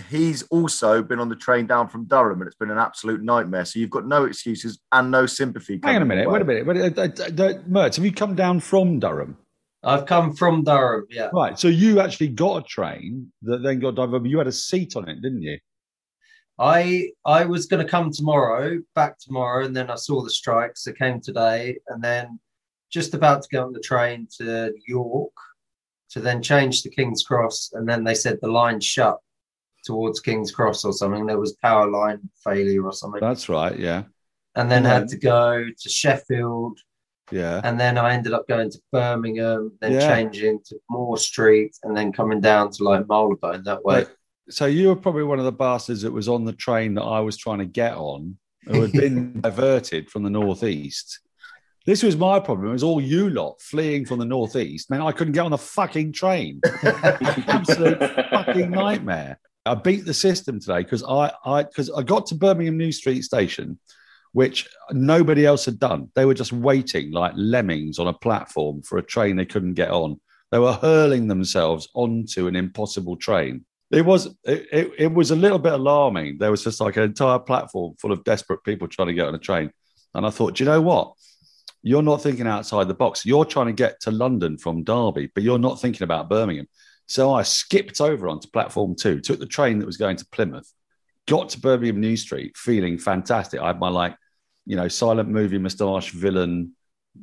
[0.08, 3.64] He's also been on the train down from Durham, and it's been an absolute nightmare.
[3.64, 5.80] So you've got no excuses and no sympathy.
[5.82, 6.66] Hang on a minute, wait a minute.
[6.66, 9.36] Wait, uh, uh, uh, Mertz, have you come down from Durham?
[9.82, 11.06] I've come from Durham.
[11.08, 11.30] Yeah.
[11.32, 14.96] Right, so you actually got a train that then got diverted, you had a seat
[14.96, 15.58] on it, didn't you?
[16.58, 20.88] I I was going to come tomorrow, back tomorrow, and then I saw the strikes.
[20.88, 22.40] I came today, and then
[22.90, 25.32] just about to get on the train to York
[26.10, 29.18] to then change to King's Cross, and then they said the line shut
[29.84, 31.26] towards King's Cross or something.
[31.26, 34.04] There was power line failure or something, That's right, yeah.
[34.56, 35.10] and then had mm-hmm.
[35.10, 36.80] to go to Sheffield,
[37.30, 37.60] Yeah.
[37.64, 40.08] and then I ended up going to Birmingham, then Yeah.
[40.14, 44.04] changing to Moor Street, and then coming down to like Marylebone that way.
[44.04, 44.14] But-
[44.50, 47.20] so you were probably one of the bastards that was on the train that I
[47.20, 51.20] was trying to get on, who had been diverted from the northeast.
[51.84, 52.68] This was my problem.
[52.68, 54.90] It was all you lot fleeing from the northeast.
[54.90, 56.60] Man, I couldn't get on the fucking train.
[57.46, 57.98] Absolute
[58.30, 59.38] fucking nightmare.
[59.66, 63.22] I beat the system today because I I because I got to Birmingham New Street
[63.22, 63.78] Station,
[64.32, 66.10] which nobody else had done.
[66.14, 69.90] They were just waiting like lemmings on a platform for a train they couldn't get
[69.90, 70.20] on.
[70.50, 73.64] They were hurling themselves onto an impossible train.
[73.90, 76.38] It was it, it, it was a little bit alarming.
[76.38, 79.34] There was just like an entire platform full of desperate people trying to get on
[79.34, 79.70] a train.
[80.14, 81.12] And I thought, do you know what?
[81.82, 83.24] You're not thinking outside the box.
[83.24, 86.66] You're trying to get to London from Derby, but you're not thinking about Birmingham.
[87.06, 90.70] So I skipped over onto platform two, took the train that was going to Plymouth,
[91.28, 93.60] got to Birmingham New Street feeling fantastic.
[93.60, 94.16] I had my like,
[94.66, 96.72] you know, silent movie moustache villain,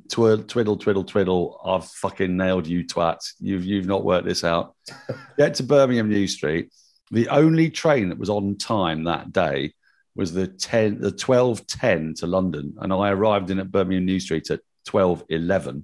[0.10, 1.60] twirl, twiddle, twiddle, twiddle.
[1.66, 3.20] I've fucking nailed you, twat.
[3.40, 4.76] You've you've not worked this out.
[5.38, 6.72] Get to Birmingham New Street.
[7.12, 9.74] The only train that was on time that day
[10.16, 12.76] was the 10, the 12.10 to London.
[12.80, 15.84] And I arrived in at Birmingham New Street at 12.11.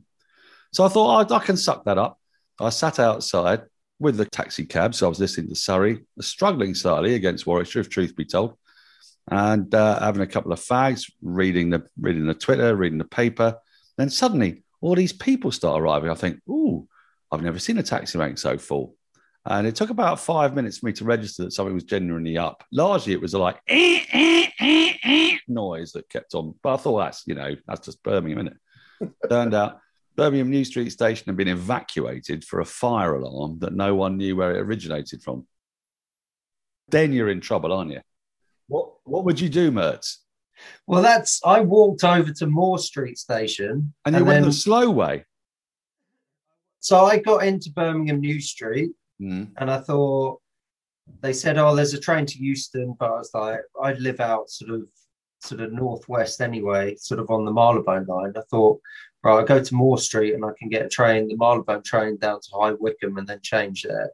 [0.72, 2.18] So I thought I, I can suck that up.
[2.60, 3.64] I sat outside
[4.02, 4.96] with the taxi cab.
[4.96, 8.58] So I was listening to Surrey, struggling slightly against Warwickshire, if truth be told,
[9.30, 13.58] and uh, having a couple of fags, reading the reading the Twitter, reading the paper.
[13.98, 16.10] Then suddenly, all these people start arriving.
[16.10, 16.88] I think, ooh,
[17.32, 18.96] I've never seen a taxi rank so full.
[19.46, 22.64] And it took about five minutes for me to register that something was genuinely up.
[22.72, 26.56] Largely, it was like "Eh, eh, eh, eh," noise that kept on.
[26.64, 28.58] But I thought that's you know that's just Birmingham, isn't
[29.02, 29.12] it?
[29.30, 29.80] Turned out
[30.16, 34.36] Birmingham New Street Station had been evacuated for a fire alarm that no one knew
[34.36, 35.48] where it originated from.
[36.90, 38.02] Then you're in trouble, aren't you?
[38.68, 40.18] What What would you do, Mertz?
[40.86, 44.90] Well, that's I walked over to Moor Street Station, And you went then, the slow
[44.92, 45.26] way.
[46.80, 49.52] so I got into Birmingham New Street, Mm.
[49.58, 50.42] and I thought
[51.22, 54.50] they said, "Oh, there's a train to Euston," but I was like, "I'd live out
[54.50, 54.88] sort of
[55.40, 58.34] sort of northwest anyway, sort of on the Marylebone line.
[58.38, 58.80] I thought,
[59.24, 62.18] right, I'll go to Moor Street and I can get a train, the Marylebone train
[62.18, 64.12] down to High Wycombe, and then change there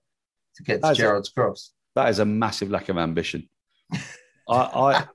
[0.56, 0.98] to get to That's.
[0.98, 1.72] Gerrard's Cross.
[1.96, 3.50] That is a massive lack of ambition.
[4.50, 5.08] I, I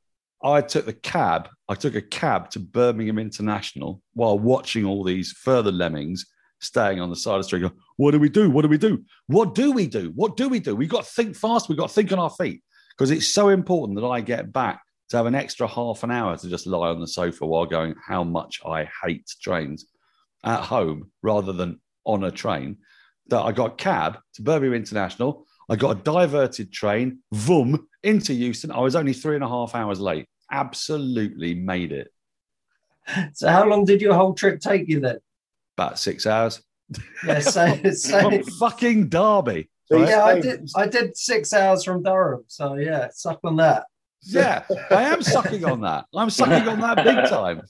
[0.44, 1.48] I took the cab.
[1.68, 6.26] I took a cab to Birmingham International while watching all these further lemmings
[6.60, 7.60] staying on the side of the street.
[7.60, 8.50] Going, what do we do?
[8.50, 9.04] What do we do?
[9.26, 10.12] What do we do?
[10.14, 10.74] What do we do?
[10.74, 11.68] We've got to think fast.
[11.68, 14.82] We've got to think on our feet because it's so important that I get back
[15.12, 17.94] to have an extra half an hour to just lie on the sofa while going
[18.02, 19.84] how much I hate trains
[20.42, 22.78] at home rather than on a train.
[23.28, 25.46] That I got a cab to Birmingham International.
[25.68, 28.70] I got a diverted train, vroom, into Euston.
[28.70, 30.26] I was only three and a half hours late.
[30.50, 32.08] Absolutely made it.
[33.34, 35.18] So, how long did your whole trip take you then?
[35.76, 36.62] About six hours.
[37.26, 39.68] Yeah, so, so fucking Derby.
[39.90, 40.70] You yeah, I did.
[40.74, 42.44] I did six hours from Durham.
[42.46, 43.84] So yeah, suck on that.
[44.24, 46.06] Yeah, I am sucking on that.
[46.14, 47.62] I'm sucking on that big time.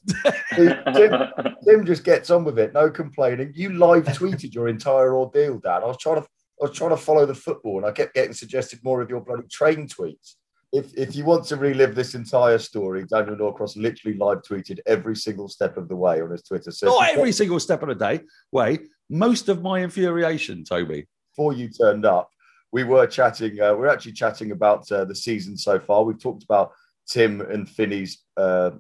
[0.55, 3.53] Tim, Tim just gets on with it, no complaining.
[3.55, 5.83] You live tweeted your entire ordeal, Dad.
[5.83, 8.35] I was trying to, I was trying to follow the football, and I kept getting
[8.35, 10.35] suggested more of your bloody train tweets.
[10.73, 15.17] If if you want to relive this entire story, Daniel Norcross literally live tweeted every
[15.17, 16.71] single step of the way on his Twitter.
[16.71, 18.21] So Not every single step of the day.
[18.53, 21.07] Wait, most of my infuriation, Toby.
[21.31, 22.31] before you turned up,
[22.72, 23.61] we were chatting.
[23.61, 26.04] Uh, we're actually chatting about uh, the season so far.
[26.04, 26.72] We've talked about
[27.06, 28.70] Tim and Finney's uh,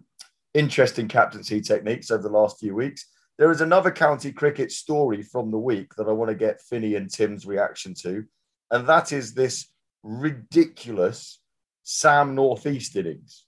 [0.54, 3.06] interesting captaincy techniques over the last few weeks.
[3.38, 6.94] There is another county cricket story from the week that I want to get Finney
[6.94, 8.24] and Tim's reaction to,
[8.70, 9.68] and that is this
[10.02, 11.40] ridiculous
[11.82, 13.44] Sam Northeast innings.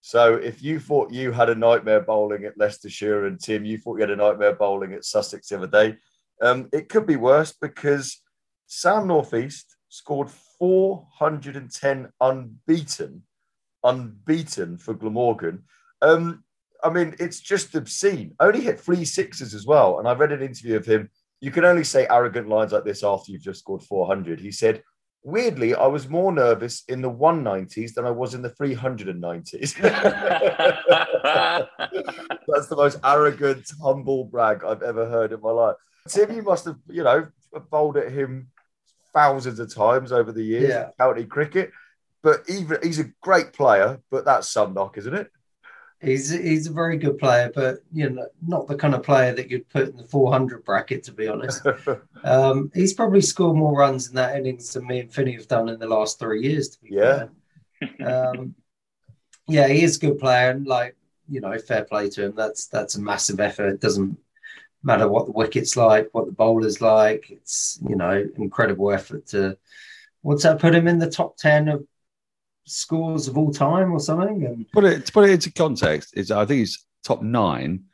[0.00, 3.96] So if you thought you had a nightmare bowling at Leicestershire and Tim, you thought
[3.96, 5.96] you had a nightmare bowling at Sussex the other day,
[6.40, 8.20] um, it could be worse because
[8.66, 13.22] Sam Northeast scored 410 unbeaten,
[13.82, 15.62] unbeaten for Glamorgan.
[16.02, 16.44] Um,
[16.84, 18.34] I mean, it's just obscene.
[18.38, 19.98] Only hit three sixes as well.
[19.98, 21.10] And I read an interview of him.
[21.40, 24.38] You can only say arrogant lines like this after you've just scored 400.
[24.38, 24.82] He said,
[25.22, 29.80] Weirdly, I was more nervous in the 190s than I was in the 390s.
[32.46, 35.76] That's the most arrogant, humble brag I've ever heard in my life.
[36.06, 37.26] Tim, you must have, you know,
[37.70, 38.50] bowled at him
[39.16, 40.90] thousands of times over the years Yeah.
[40.98, 41.72] county cricket.
[42.22, 45.30] But even he's a great player, but that's some knock, isn't it?
[46.00, 49.50] He's he's a very good player, but you know, not the kind of player that
[49.50, 51.62] you'd put in the 400 bracket, to be honest.
[52.24, 55.68] um, he's probably scored more runs in that innings than me and Finney have done
[55.68, 56.68] in the last three years.
[56.70, 57.28] To be Yeah.
[57.90, 58.34] fair.
[58.34, 58.54] Um,
[59.48, 60.96] yeah, he is a good player, and like
[61.28, 62.34] you know, fair play to him.
[62.36, 63.68] That's that's a massive effort.
[63.74, 64.18] It doesn't
[64.82, 67.30] matter what the wicket's like, what the bowler's like.
[67.30, 69.56] It's you know, incredible effort to.
[70.22, 70.58] What's that?
[70.58, 71.86] Put him in the top ten of
[72.66, 76.30] scores of all time or something, and Put it to put it into context, is
[76.30, 77.84] I think he's top nine,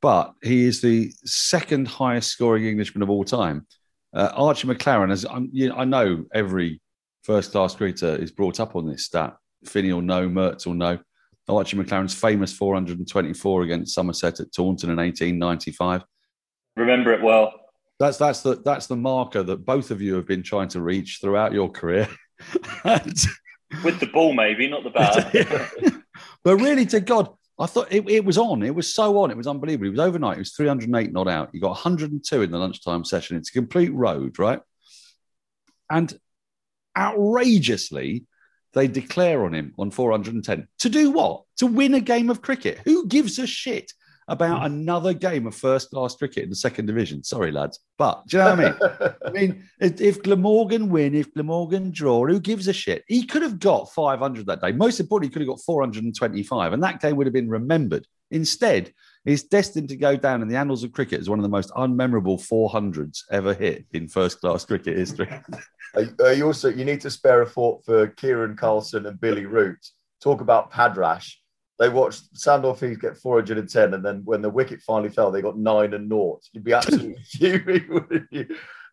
[0.00, 3.66] but he is the second highest scoring Englishman of all time.
[4.12, 6.80] Uh, Archie McLaren, as you know, I know every
[7.22, 9.36] first class cricketer is brought up on this stat.
[9.64, 10.98] Finney will know, Mertz will know.
[11.48, 16.04] Archie McLaren's famous 424 against Somerset at Taunton in 1895.
[16.76, 17.52] Remember it well.
[17.98, 21.18] That's that's the that's the marker that both of you have been trying to reach
[21.20, 22.08] throughout your career.
[23.84, 26.02] With the ball, maybe, not the bat.
[26.42, 27.28] but really, to God,
[27.58, 28.62] I thought it, it was on.
[28.62, 29.30] It was so on.
[29.30, 29.86] It was unbelievable.
[29.86, 30.38] It was overnight.
[30.38, 31.50] It was 308 not out.
[31.52, 33.36] You got 102 in the lunchtime session.
[33.36, 34.60] It's a complete road, right?
[35.90, 36.12] And
[36.96, 38.24] outrageously,
[38.72, 41.42] they declare on him on 410 to do what?
[41.58, 42.80] To win a game of cricket.
[42.84, 43.92] Who gives a shit
[44.30, 44.66] about mm.
[44.66, 47.22] another game of first class cricket in the second division?
[47.22, 47.80] Sorry, lads.
[47.98, 49.14] But do you know what I mean?
[49.26, 53.04] I mean, if, if Glamorgan win, if Glamorgan draw, who gives a shit?
[53.08, 54.72] He could have got 500 that day.
[54.72, 58.06] Most importantly, he could have got 425, and that game would have been remembered.
[58.30, 58.92] Instead,
[59.24, 61.70] he's destined to go down in the annals of cricket as one of the most
[61.70, 65.28] unmemorable 400s ever hit in first class cricket history.
[65.96, 69.84] You also you need to spare a thought for Kiran Carlson and Billy Root.
[70.22, 71.34] Talk about Padrash.
[71.80, 75.56] They watched Sam Northeast get 410, and then when the wicket finally fell, they got
[75.56, 76.42] nine and naught.
[76.52, 78.46] You'd be absolutely fuming, wouldn't you?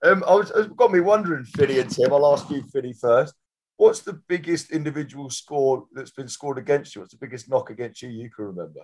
[0.05, 2.13] Um, I was, it's got me wondering, Finney and Tim.
[2.13, 3.33] I'll ask you, Finney, first.
[3.75, 7.01] What's the biggest individual score that's been scored against you?
[7.01, 8.79] What's the biggest knock against you you can remember?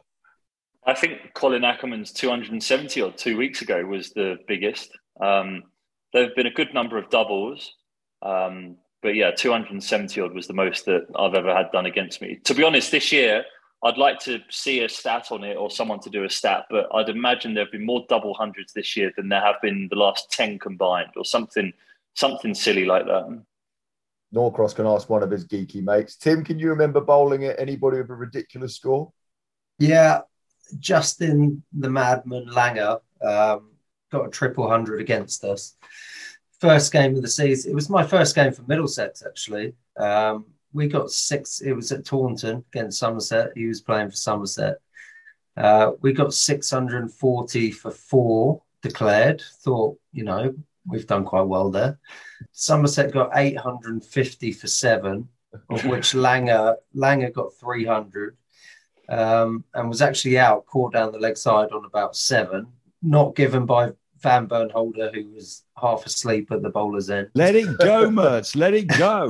[0.86, 4.92] I think Colin Ackerman's 270 or two weeks ago was the biggest.
[5.22, 5.64] Um,
[6.12, 7.74] there have been a good number of doubles,
[8.22, 12.42] um, but yeah, 270 odd was the most that I've ever had done against me.
[12.44, 13.46] To be honest, this year
[13.84, 16.88] I'd like to see a stat on it or someone to do a stat, but
[16.94, 19.98] I'd imagine there have been more double hundreds this year than there have been the
[19.98, 21.74] last 10 combined or something,
[22.14, 23.44] something silly like that.
[24.34, 26.16] Norcross can ask one of his geeky mates.
[26.16, 29.12] Tim, can you remember bowling at anybody with a ridiculous score?
[29.80, 30.22] Yeah,
[30.80, 33.72] Justin the Madman Langer um,
[34.12, 35.76] got a triple hundred against us.
[36.60, 37.72] First game of the season.
[37.72, 39.74] It was my first game for Middlesex, actually.
[39.98, 41.62] Um, we got six.
[41.62, 43.52] It was at Taunton against Somerset.
[43.56, 44.78] He was playing for Somerset.
[45.56, 49.42] Uh, we got 640 for four declared.
[49.62, 50.54] Thought, you know,
[50.88, 52.00] we've done quite well there.
[52.52, 55.30] Somerset got 850 for seven,
[55.70, 58.36] of which Langer Langer got 300
[59.10, 62.68] um, and was actually out, caught down the leg side on about seven,
[63.02, 63.92] not given by
[64.24, 67.30] Vanburn Holder, who was half asleep at the bowler's end.
[67.36, 68.56] Let it go, Mertz.
[68.56, 69.28] Let it go.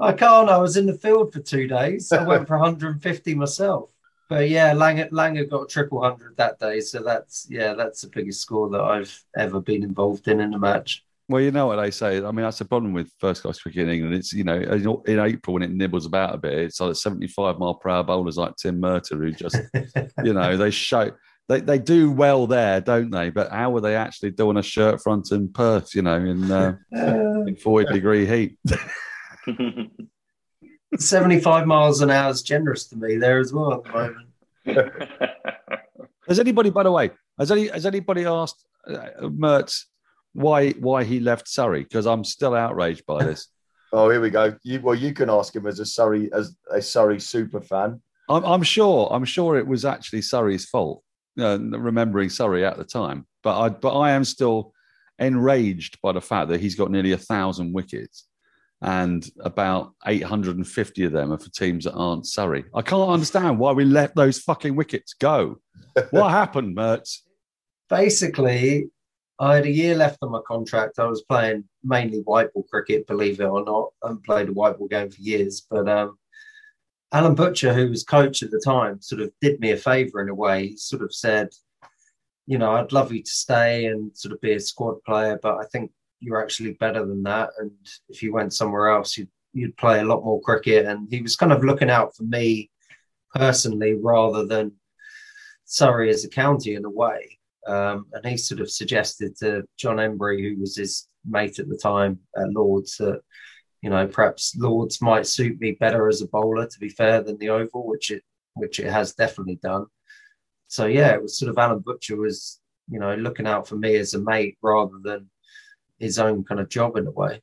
[0.00, 0.50] I can't.
[0.50, 2.12] I was in the field for two days.
[2.12, 3.90] I went for 150 myself.
[4.28, 6.80] But yeah, Langer, Langer got a triple hundred that day.
[6.80, 10.58] So that's, yeah, that's the biggest score that I've ever been involved in in a
[10.58, 11.04] match.
[11.28, 12.18] Well, you know what they say.
[12.18, 14.14] I mean, that's the problem with first class cricket in England.
[14.14, 17.74] It's, you know, in April when it nibbles about a bit, it's like 75 mile
[17.74, 19.56] per hour bowlers like Tim Murtagh who just,
[20.24, 21.10] you know, they show,
[21.48, 23.30] they, they do well there, don't they?
[23.30, 26.50] But how will they actually do on a shirt front in Perth, you know, in,
[26.50, 28.58] uh, in 40 degree heat?
[30.98, 34.28] 75 miles an hour is generous to me there as well at the moment.
[36.28, 39.84] Has anybody, by the way, has any has anybody asked uh, Mertz
[40.32, 41.82] why why he left Surrey?
[41.82, 43.48] Because I'm still outraged by this.
[43.96, 44.56] Oh, here we go.
[44.64, 48.02] You, well, you can ask him as a Surrey as a Surrey super fan.
[48.28, 51.04] I'm, I'm sure I'm sure it was actually Surrey's fault,
[51.38, 53.26] uh, remembering Surrey at the time.
[53.42, 54.72] But I but I am still
[55.18, 58.26] enraged by the fact that he's got nearly a thousand wickets,
[58.80, 62.64] and about 850 of them are for teams that aren't Surrey.
[62.74, 65.58] I can't understand why we let those fucking wickets go.
[66.10, 67.20] What happened, Mertz?
[67.88, 68.88] Basically,
[69.38, 70.98] I had a year left on my contract.
[70.98, 73.90] I was playing mainly white ball cricket, believe it or not.
[74.02, 76.18] I haven't played a white ball game for years, but um,
[77.14, 80.28] Alan Butcher, who was coach at the time, sort of did me a favour in
[80.28, 80.66] a way.
[80.70, 81.50] He sort of said,
[82.44, 85.58] you know, I'd love you to stay and sort of be a squad player, but
[85.58, 87.50] I think you're actually better than that.
[87.58, 87.70] And
[88.08, 90.86] if you went somewhere else, you'd, you'd play a lot more cricket.
[90.86, 92.68] And he was kind of looking out for me
[93.32, 94.72] personally rather than
[95.66, 97.38] Surrey as a county in a way.
[97.64, 101.78] Um, and he sort of suggested to John Emburey, who was his mate at the
[101.78, 103.20] time at Lords, that
[103.84, 107.36] you know perhaps Lords might suit me better as a bowler, to be fair, than
[107.36, 108.22] the Oval, which it
[108.54, 109.84] which it has definitely done.
[110.68, 112.60] So yeah, it was sort of Alan Butcher was
[112.90, 115.28] you know looking out for me as a mate rather than
[115.98, 117.42] his own kind of job in a way.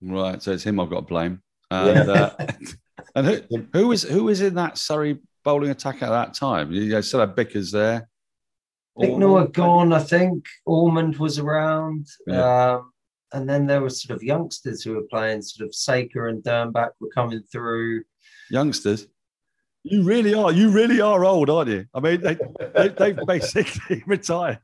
[0.00, 1.42] Right, so it's him I've got to blame.
[1.72, 2.12] And, yeah.
[2.12, 2.46] uh,
[3.16, 6.70] and who, who was who was in that Surrey bowling attack at that time?
[6.70, 8.08] You still had Bickers there.
[8.96, 10.44] Bicknell had gone, I think.
[10.64, 12.06] Ormond was around.
[12.26, 12.74] Yeah.
[12.74, 12.91] Um,
[13.32, 16.90] and then there were sort of youngsters who were playing, sort of Saker and Dernbach
[17.00, 18.04] were coming through.
[18.50, 19.06] Youngsters?
[19.84, 20.52] You really are.
[20.52, 21.86] You really are old, aren't you?
[21.92, 22.36] I mean, they,
[22.74, 24.60] they, have basically retired.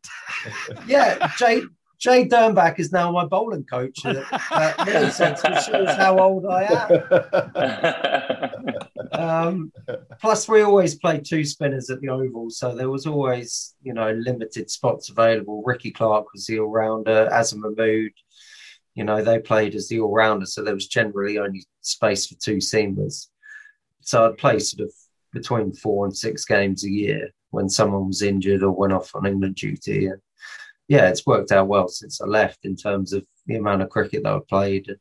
[0.87, 1.63] Yeah, Jay,
[1.99, 4.17] Jay Dernbach is now my bowling coach at,
[4.53, 6.63] at Middlesex, which shows how old I
[9.13, 9.21] am.
[9.21, 9.73] um,
[10.21, 14.13] plus, we always played two spinners at the Oval, so there was always, you know,
[14.13, 15.65] limited spots available.
[15.67, 18.13] Rikki Clarke was the all-rounder, Azhar Mahmood,
[18.95, 22.57] you know, they played as the all-rounder, so there was generally only space for two
[22.57, 23.29] seamers.
[24.01, 24.93] So I'd play sort of
[25.33, 29.27] between four and six games a year when someone was injured or went off on
[29.27, 30.07] England duty.
[30.07, 30.21] And
[30.89, 34.25] yeah, it's worked out well since I left in terms of the amount of cricket
[34.25, 34.89] that I played.
[34.89, 34.99] And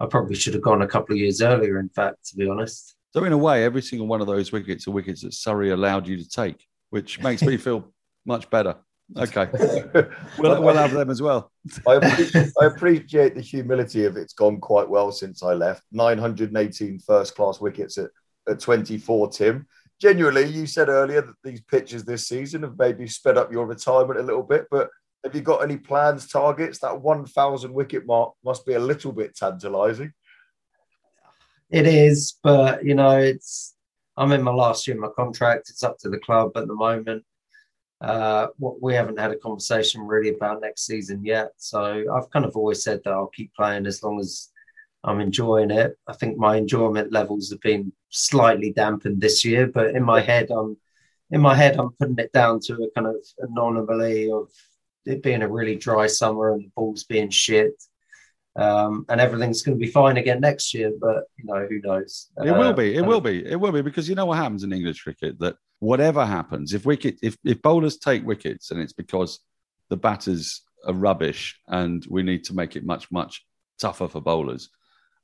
[0.00, 2.94] I probably should have gone a couple of years earlier, in fact, to be honest.
[3.12, 6.06] So, in a way, every single one of those wickets are wickets that Surrey allowed
[6.06, 7.92] you to take, which makes me feel
[8.26, 8.76] much better.
[9.16, 9.48] Okay,
[10.38, 11.52] we'll, we'll have them as well.
[11.86, 15.84] I, appreciate, I appreciate the humility of it's gone quite well since I left.
[15.92, 18.10] 918 first class wickets at,
[18.48, 19.66] at 24, Tim.
[20.00, 24.18] Genuinely, you said earlier that these pitches this season have maybe sped up your retirement
[24.18, 24.90] a little bit, but
[25.24, 26.80] have you got any plans, targets?
[26.80, 30.12] That 1,000 wicket mark must be a little bit tantalising.
[31.70, 33.74] It is, but you know, it's
[34.16, 35.68] I'm in my last year of my contract.
[35.68, 37.24] It's up to the club at the moment.
[38.00, 41.52] Uh, what we haven't had a conversation really about next season yet.
[41.56, 44.50] So I've kind of always said that I'll keep playing as long as
[45.02, 45.96] I'm enjoying it.
[46.06, 50.50] I think my enjoyment levels have been slightly dampened this year, but in my head,
[50.50, 50.76] I'm
[51.30, 54.48] in my head, I'm putting it down to a kind of anomaly of
[55.04, 57.82] it being a really dry summer and the balls being shit.
[58.56, 62.30] Um, and everything's going to be fine again next year, but you know who knows?
[62.42, 62.94] It uh, will be.
[62.94, 63.44] It will be.
[63.44, 66.86] It will be because you know what happens in English cricket that whatever happens, if
[66.86, 69.40] wicket, if if bowlers take wickets, and it's because
[69.88, 73.44] the batters are rubbish, and we need to make it much much
[73.78, 74.70] tougher for bowlers.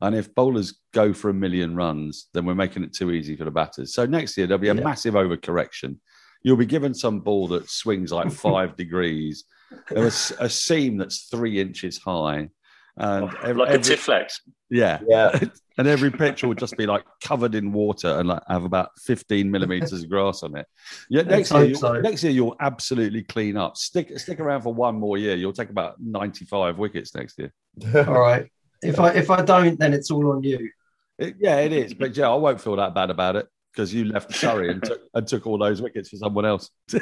[0.01, 3.45] And if bowlers go for a million runs, then we're making it too easy for
[3.45, 3.95] the batters.
[3.95, 4.83] So next year there'll be a yeah.
[4.83, 5.99] massive overcorrection.
[6.43, 9.45] You'll be given some ball that swings like five degrees
[9.91, 12.49] was a seam that's three inches high.
[12.97, 14.41] And oh, every, like a Tiflex.
[14.71, 15.01] Yeah.
[15.07, 15.39] Yeah.
[15.79, 19.51] and every pitch will just be like covered in water and like have about 15
[19.51, 20.67] millimeters of grass on it.
[21.09, 21.95] Yeah, next year, so.
[22.01, 23.77] next year you'll absolutely clean up.
[23.77, 25.35] Stick stick around for one more year.
[25.35, 27.53] You'll take about 95 wickets next year.
[27.95, 28.51] all right.
[28.83, 30.71] If I if I don't, then it's all on you.
[31.19, 31.95] It, yeah, it is.
[31.95, 35.01] But yeah, I won't feel that bad about it because you left Surrey and took
[35.15, 36.71] and took all those wickets for someone else.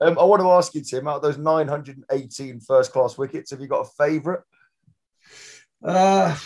[0.00, 3.60] Um, I want to ask you, Tim, out of those 918 first class wickets, have
[3.60, 4.40] you got a favourite?
[5.84, 6.36] Uh,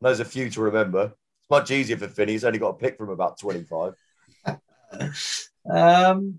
[0.00, 1.04] There's a few to remember.
[1.04, 2.32] It's much easier for Finney.
[2.32, 3.94] He's only got a pick from about 25.
[5.70, 6.38] um,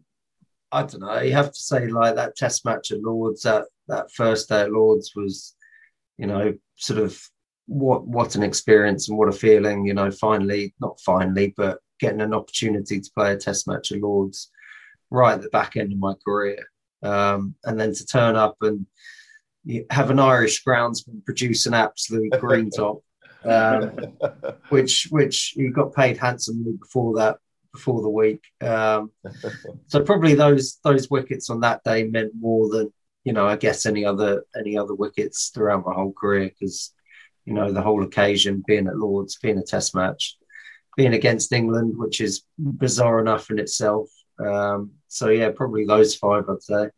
[0.71, 1.21] I don't know.
[1.21, 4.71] You have to say, like, that test match at Lords, that, that first day at
[4.71, 5.55] Lords was,
[6.17, 7.19] you know, sort of
[7.65, 12.21] what what an experience and what a feeling, you know, finally, not finally, but getting
[12.21, 14.51] an opportunity to play a test match at Lords
[15.11, 16.57] right at the back end of my career.
[17.03, 18.85] Um, and then to turn up and
[19.89, 23.01] have an Irish groundsman produce an absolute green top,
[23.45, 23.91] um,
[24.69, 27.37] which which he got paid handsomely before that
[27.71, 28.41] before the week.
[28.61, 29.11] Um,
[29.87, 32.93] so probably those those wickets on that day meant more than
[33.23, 36.93] you know I guess any other any other wickets throughout my whole career because
[37.45, 40.37] you know the whole occasion being at Lords, being a Test match,
[40.95, 44.09] being against England, which is bizarre enough in itself.
[44.39, 46.89] Um, so yeah, probably those five, I'd say.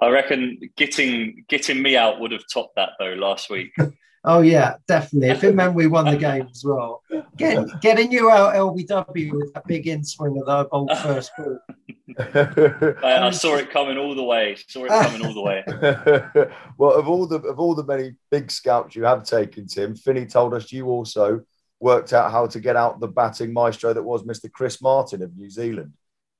[0.00, 3.72] I reckon getting getting me out would have topped that though last week.
[4.24, 5.28] oh yeah, definitely.
[5.30, 7.02] If it meant we won the game as well,
[7.36, 11.58] getting getting you out LBW with that big in swing of the old first ball.
[12.18, 14.56] I, I, saw it coming all the way.
[14.68, 15.64] Saw it coming all the way.
[16.76, 20.26] well, of all the of all the many big scouts you have taken, Tim, Finney
[20.26, 21.42] told us you also
[21.78, 24.50] worked out how to get out the batting maestro that was Mr.
[24.50, 25.92] Chris Martin of New Zealand.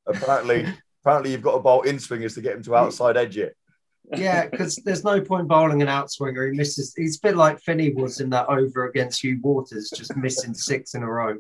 [0.07, 0.67] Apparently,
[1.03, 3.57] apparently you've got to bowl in swingers to get him to outside edge it.
[4.17, 6.51] Yeah, because there's no point bowling an outswinger.
[6.51, 6.95] He misses.
[6.97, 10.95] He's a bit like Finney was in that over against Huw Waters, just missing six
[10.95, 11.37] in a row.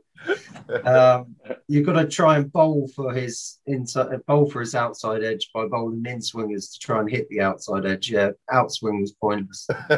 [0.84, 1.34] Um,
[1.66, 5.66] you've got to try and bowl for his inside, bowl for his outside edge by
[5.66, 8.11] bowling in swingers to try and hit the outside edge.
[8.11, 9.68] Yeah, outswing was pointless.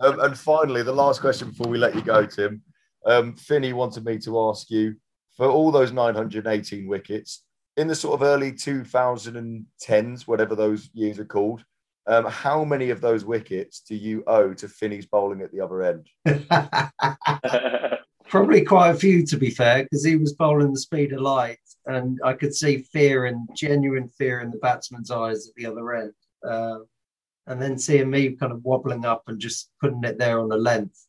[0.00, 2.62] um, and finally, the last question before we let you go, Tim.
[3.06, 4.96] Um, Finney wanted me to ask you
[5.36, 7.44] for all those 918 wickets
[7.78, 11.64] in the sort of early 2010s, whatever those years are called.
[12.08, 15.82] Um, how many of those wickets do you owe to Finney's bowling at the other
[15.82, 16.08] end?
[18.28, 21.60] Probably quite a few, to be fair, because he was bowling the speed of light,
[21.86, 25.94] and I could see fear and genuine fear in the batsman's eyes at the other
[25.94, 26.12] end.
[26.46, 26.78] Uh,
[27.46, 30.56] and then seeing me kind of wobbling up and just putting it there on the
[30.56, 31.06] length.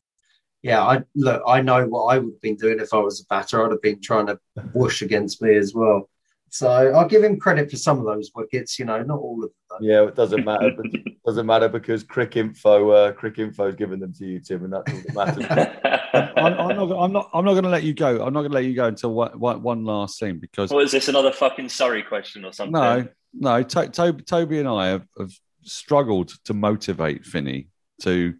[0.62, 1.42] Yeah, I look.
[1.46, 3.64] I know what I would have been doing if I was a batter.
[3.64, 4.38] I'd have been trying to
[4.72, 6.08] whoosh against me as well.
[6.50, 8.78] So I'll give him credit for some of those wickets.
[8.78, 9.78] You know, not all of them.
[9.80, 10.72] Yeah, it doesn't matter.
[10.84, 14.72] it doesn't matter because Crick Info, uh, Cricinfo has given them to you, Tim, and
[14.72, 16.30] that's all that matters.
[16.36, 16.92] I'm, I'm not.
[16.92, 17.30] I'm not.
[17.32, 18.24] I'm not going to let you go.
[18.24, 20.70] I'm not going to let you go until one, one, one last thing because.
[20.70, 21.08] What is this?
[21.08, 22.72] Another fucking Surrey question or something?
[22.72, 23.62] No, no.
[23.62, 25.32] To, Toby, Toby and I have, have
[25.62, 27.68] struggled to motivate Finney
[28.02, 28.34] to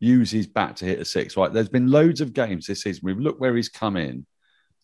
[0.00, 1.36] use his bat to hit a six.
[1.36, 3.02] Right, there's been loads of games this season.
[3.04, 4.26] We've looked where he's come in,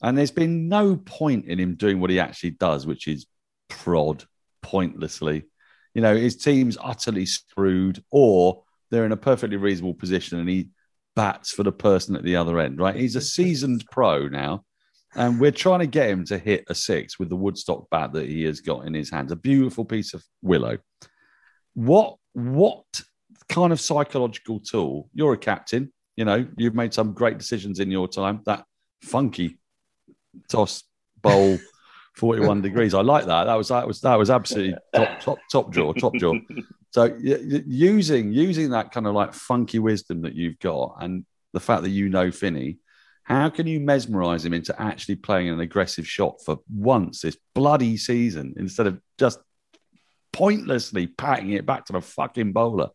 [0.02, 3.26] and there's been no point in him doing what he actually does, which is
[3.68, 4.24] prod
[4.62, 5.44] pointlessly.
[5.94, 10.68] You know, his team's utterly screwed, or they're in a perfectly reasonable position, and he
[11.16, 12.78] bats for the person at the other end.
[12.78, 14.64] Right, he's a seasoned pro now.
[15.16, 18.28] And we're trying to get him to hit a six with the Woodstock bat that
[18.28, 19.32] he has got in his hands.
[19.32, 20.78] A beautiful piece of willow
[21.74, 22.84] what what
[23.48, 25.08] kind of psychological tool?
[25.12, 28.42] You're a captain, you know, you've made some great decisions in your time.
[28.46, 28.64] That
[29.02, 29.58] funky
[30.48, 30.84] toss
[31.22, 31.58] bowl.
[32.16, 32.92] 41 degrees.
[32.92, 33.44] I like that.
[33.44, 36.34] That was that was that was absolutely top top top draw, top draw.
[36.90, 41.24] So using using that kind of like funky wisdom that you've got and
[41.54, 42.78] the fact that you know Finney,
[43.22, 47.96] how can you mesmerize him into actually playing an aggressive shot for once this bloody
[47.96, 49.38] season instead of just
[50.32, 52.90] pointlessly patting it back to the fucking bowler.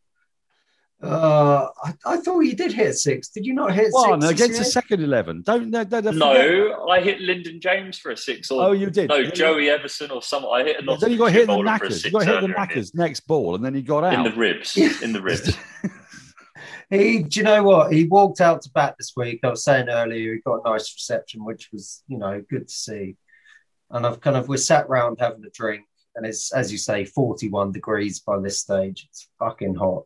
[1.05, 3.29] Uh, I, I, thought you did hit six.
[3.29, 4.33] Did you not hit One six?
[4.33, 5.43] against the second eleven.
[5.43, 8.49] Don't no, no, no I hit Lyndon James for a six.
[8.49, 9.09] Or, oh, you did.
[9.09, 10.49] No, Joey Evison or something.
[10.51, 10.77] I hit.
[10.99, 12.03] then you got hit in the knackers.
[12.03, 14.75] You got hit the knackers next ball, and then he got out in the ribs.
[14.77, 15.55] in the ribs.
[16.89, 17.93] he, do you know what?
[17.93, 19.41] He walked out to bat this week.
[19.43, 22.73] I was saying earlier, he got a nice reception, which was you know good to
[22.73, 23.15] see.
[23.91, 25.85] And I've kind of we sat round having a drink,
[26.15, 30.05] and it's as you say 41 degrees by this stage it's fucking hot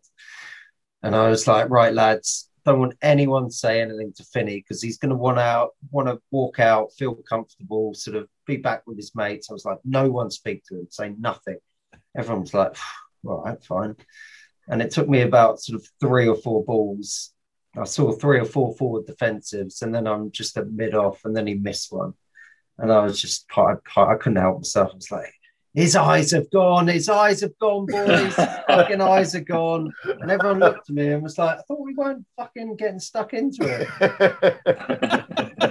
[1.04, 4.82] and i was like right lads don't want anyone to say anything to Finney because
[4.82, 8.84] he's going to want out want to walk out feel comfortable sort of be back
[8.86, 9.50] with his mates.
[9.50, 11.58] I was like no one speak to him say nothing.
[12.16, 12.76] Everyone was like
[13.26, 13.96] all right fine.
[14.68, 17.34] And it took me about sort of three or four balls.
[17.76, 21.36] I saw three or four forward defensives and then i'm just at mid off and
[21.36, 22.14] then he missed one.
[22.78, 24.92] And i was just I, I couldn't help myself.
[24.92, 25.34] I was like
[25.74, 28.36] his eyes have gone, his eyes have gone, boys, his
[28.68, 29.94] fucking eyes are gone.
[30.04, 33.34] And everyone looked at me and was like, I thought we weren't fucking getting stuck
[33.34, 33.88] into it.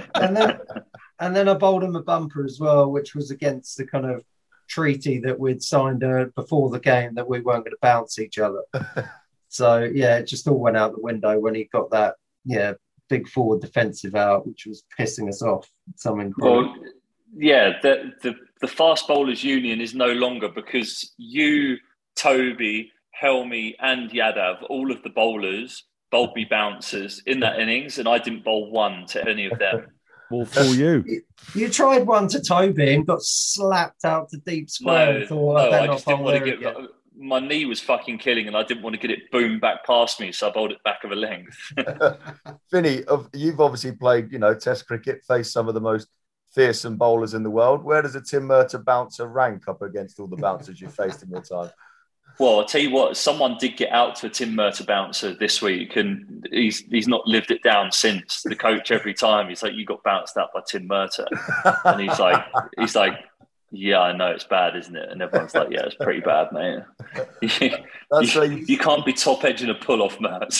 [0.15, 0.59] and then
[1.19, 4.23] and then I bowled him a bumper as well, which was against the kind of
[4.69, 8.39] treaty that we'd signed uh, before the game that we weren't going to bounce each
[8.39, 8.63] other.
[9.49, 12.73] so yeah, it just all went out the window when he got that yeah
[13.09, 15.69] big forward defensive out, which was pissing us off.
[15.95, 16.33] Something.
[16.37, 16.73] Well,
[17.35, 21.77] yeah, the the the fast bowlers union is no longer because you,
[22.15, 28.07] Toby, Helmy, and Yadav, all of the bowlers, bowled me bouncers in that innings, and
[28.07, 29.87] I didn't bowl one to any of them.
[30.31, 31.23] Well, for you.
[31.55, 35.21] you, tried one to Toby and got slapped out to deep square.
[35.21, 36.59] No, thought, no I just didn't want to get.
[36.59, 36.87] Again.
[37.17, 40.19] My knee was fucking killing, and I didn't want to get it boom back past
[40.19, 41.57] me, so I bowled it back of a length.
[42.71, 43.03] Finney,
[43.33, 46.07] you've obviously played, you know, Test cricket, faced some of the most
[46.59, 47.85] fearsome bowlers in the world.
[47.85, 51.29] Where does a Tim Murtagh bouncer rank up against all the bouncers you've faced in
[51.29, 51.71] your time?
[52.37, 55.61] Well, I'll tell you what, someone did get out to a Tim Murtagh bouncer this
[55.61, 58.41] week, and he's he's not lived it down since.
[58.43, 61.27] The coach every time he's like, "You got bounced out by Tim Murtagh,"
[61.85, 62.45] and he's like,
[62.77, 63.13] he's like,
[63.71, 65.09] yeah, I know it's bad, isn't it?
[65.09, 66.79] And everyone's like, yeah, it's pretty bad, mate.
[67.59, 67.69] you,
[68.21, 70.53] you, you, can't be top edging a pull off, Matt.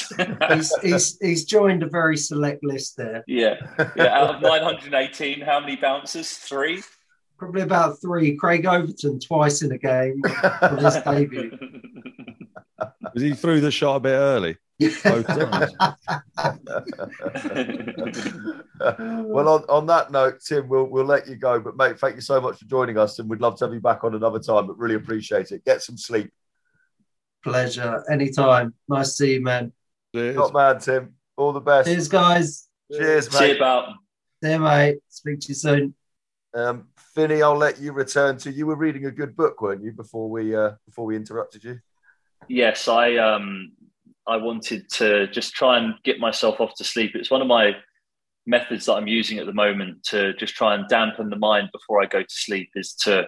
[0.52, 3.24] he's, he's, he's joined a very select list there.
[3.28, 3.56] Yeah.
[3.96, 4.20] yeah.
[4.20, 6.32] Out of 918, how many bouncers?
[6.32, 6.84] Three?
[7.38, 8.36] Probably about three.
[8.36, 10.22] Craig Overton twice in a game
[10.60, 11.58] for his debut.
[13.14, 14.58] Was he threw the shot a bit early?
[14.80, 15.74] Both times.
[18.80, 21.60] well, on, on that note, Tim, we'll we'll let you go.
[21.60, 23.82] But mate, thank you so much for joining us, and we'd love to have you
[23.82, 24.68] back on another time.
[24.68, 25.66] But really appreciate it.
[25.66, 26.32] Get some sleep.
[27.44, 28.04] Pleasure.
[28.10, 28.74] Anytime.
[28.88, 29.74] Nice to see you, man.
[30.16, 30.36] Cheers.
[30.36, 31.14] Not bad, Tim.
[31.36, 31.90] All the best.
[31.90, 32.70] Cheers, guys.
[32.92, 33.58] Cheers, See you mate.
[33.58, 33.94] about.
[34.42, 34.98] See you, mate.
[35.10, 35.94] Speak to you soon.
[36.54, 38.52] Um, Finney, I'll let you return to.
[38.52, 39.92] You were reading a good book, weren't you?
[39.92, 41.80] Before we uh, before we interrupted you.
[42.48, 43.74] Yes, I um
[44.30, 47.12] I wanted to just try and get myself off to sleep.
[47.16, 47.76] It's one of my
[48.46, 52.02] methods that I'm using at the moment to just try and dampen the mind before
[52.02, 53.28] I go to sleep is to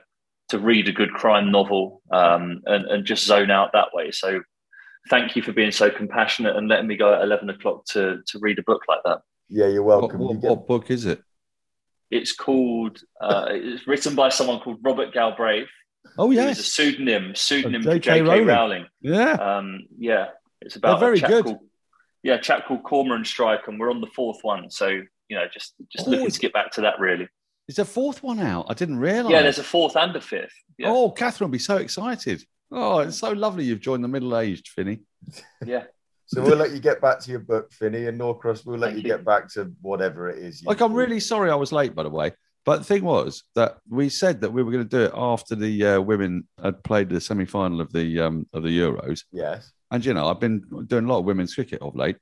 [0.49, 4.12] to read a good crime novel um, and, and just zone out that way.
[4.12, 4.41] So
[5.10, 8.39] thank you for being so compassionate and letting me go at 11 o'clock to, to
[8.39, 9.22] read a book like that.
[9.47, 10.20] Yeah, you're welcome.
[10.20, 11.22] what, You get- what book is it?
[12.10, 15.70] It's called, uh, it's written by someone called Robert Galbraith.
[16.18, 16.49] Oh, yeah.
[16.49, 18.20] It's a pseudonym, pseudonym Of for J.K.
[18.20, 18.30] J.K.
[18.30, 18.47] Rowling.
[18.47, 18.86] Rowling.
[18.99, 19.32] Yeah.
[19.32, 20.28] Um, yeah,
[20.62, 21.45] it's about They're very a chap good.
[21.45, 21.59] Called,
[22.24, 24.70] yeah, a chap called Cormoran Strike, and we're on the fourth one.
[24.70, 27.28] So you know, just just Oh, looking it's- to get back to that really.
[27.68, 28.66] Is a fourth one out?
[28.70, 29.32] I didn't realise.
[29.32, 30.51] Yeah, there's a fourth and a fifth.
[30.78, 32.43] Yeah, Oh, Catherine will be so excited.
[32.70, 34.99] Oh, it's so lovely you've joined the middle aged, Finney.
[35.66, 35.84] yeah.
[36.26, 38.66] So we'll let you get back to your book, Finney, and Norcross.
[38.66, 39.03] We'll let you, you.
[39.03, 40.62] get back to whatever it is.
[40.62, 42.32] you Like, I'm really sorry I was late, by the way.
[42.66, 45.55] But the thing was that we said that we were going to do it after
[45.55, 49.24] the uh, women had played the semi final of the um, of the Euros.
[49.32, 49.72] yes.
[49.92, 52.18] And, you know, I've been doing a lot of women's cricket of late.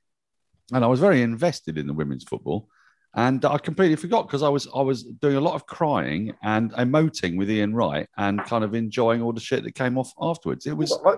[0.72, 2.68] And I was very invested in the women's football.
[3.14, 6.72] And I completely forgot because I was I was doing a lot of crying and
[6.74, 10.64] emoting with Ian Wright and kind of enjoying all the shit that came off afterwards.
[10.66, 11.14] It was I,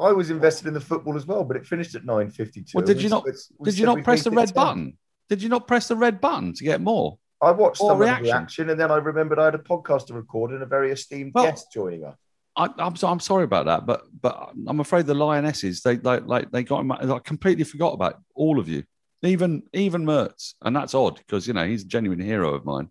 [0.00, 2.72] I was invested in the football as well, but it finished at nine fifty-two.
[2.78, 3.26] Well, did you not-
[3.64, 4.96] did you not press the red button?
[5.28, 7.18] Did you not press the red button to get more?
[7.40, 8.24] I watched some reaction?
[8.24, 11.32] reaction, and then I remembered I had a podcast to record and a very esteemed
[11.34, 12.16] Well- guest joining us.
[12.56, 16.50] I, I'm I'm sorry about that, but but I'm afraid the Lionesses they like like
[16.50, 18.84] they got in my, I completely forgot about all of you,
[19.22, 22.88] even even Mertz, and that's odd because you know he's a genuine hero of mine,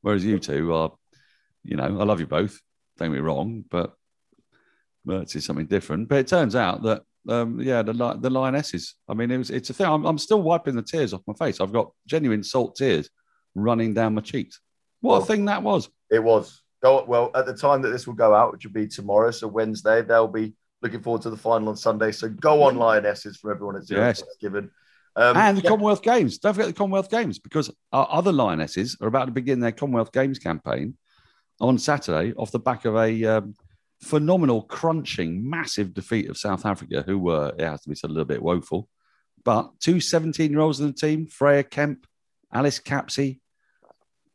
[0.00, 0.92] whereas you two are,
[1.62, 2.60] you know, I love you both.
[2.98, 3.94] Don't get me wrong, but
[5.06, 6.08] Mertz is something different.
[6.08, 8.94] But it turns out that um, yeah, the the Lionesses.
[9.08, 9.86] I mean, it was it's a thing.
[9.86, 11.60] I'm, I'm still wiping the tears off my face.
[11.60, 13.08] I've got genuine salt tears
[13.54, 14.60] running down my cheeks.
[15.00, 15.88] What a thing that was.
[16.10, 19.30] It was well at the time that this will go out, which will be tomorrow,
[19.30, 20.02] so Wednesday.
[20.02, 22.12] They'll be looking forward to the final on Sunday.
[22.12, 24.22] So go on Lionesses for everyone at Zero Yes.
[24.40, 24.70] Given.
[25.16, 26.38] Um, and the yeah, Commonwealth Games.
[26.38, 30.12] Don't forget the Commonwealth Games because our other Lionesses are about to begin their Commonwealth
[30.12, 30.96] Games campaign
[31.60, 33.54] on Saturday off the back of a um,
[34.02, 38.12] phenomenal, crunching, massive defeat of South Africa, who were, it has to be said, a
[38.12, 38.88] little bit woeful.
[39.44, 42.06] But two 17 year olds in the team, Freya Kemp,
[42.52, 43.40] Alice Capsey,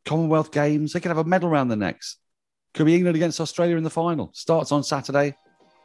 [0.05, 2.17] Commonwealth Games, they could have a medal around their necks.
[2.73, 4.29] Could be England against Australia in the final.
[4.33, 5.35] Starts on Saturday,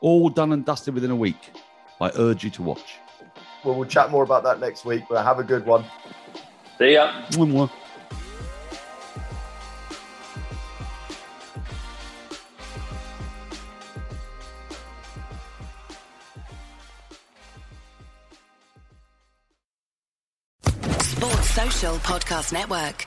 [0.00, 1.50] all done and dusted within a week.
[2.00, 2.98] I urge you to watch.
[3.64, 5.84] well, we'll chat more about that next week, but have a good one.
[6.78, 7.10] See ya.
[7.30, 7.70] Mwah, mwah.
[21.00, 23.06] Sports Social Podcast Network.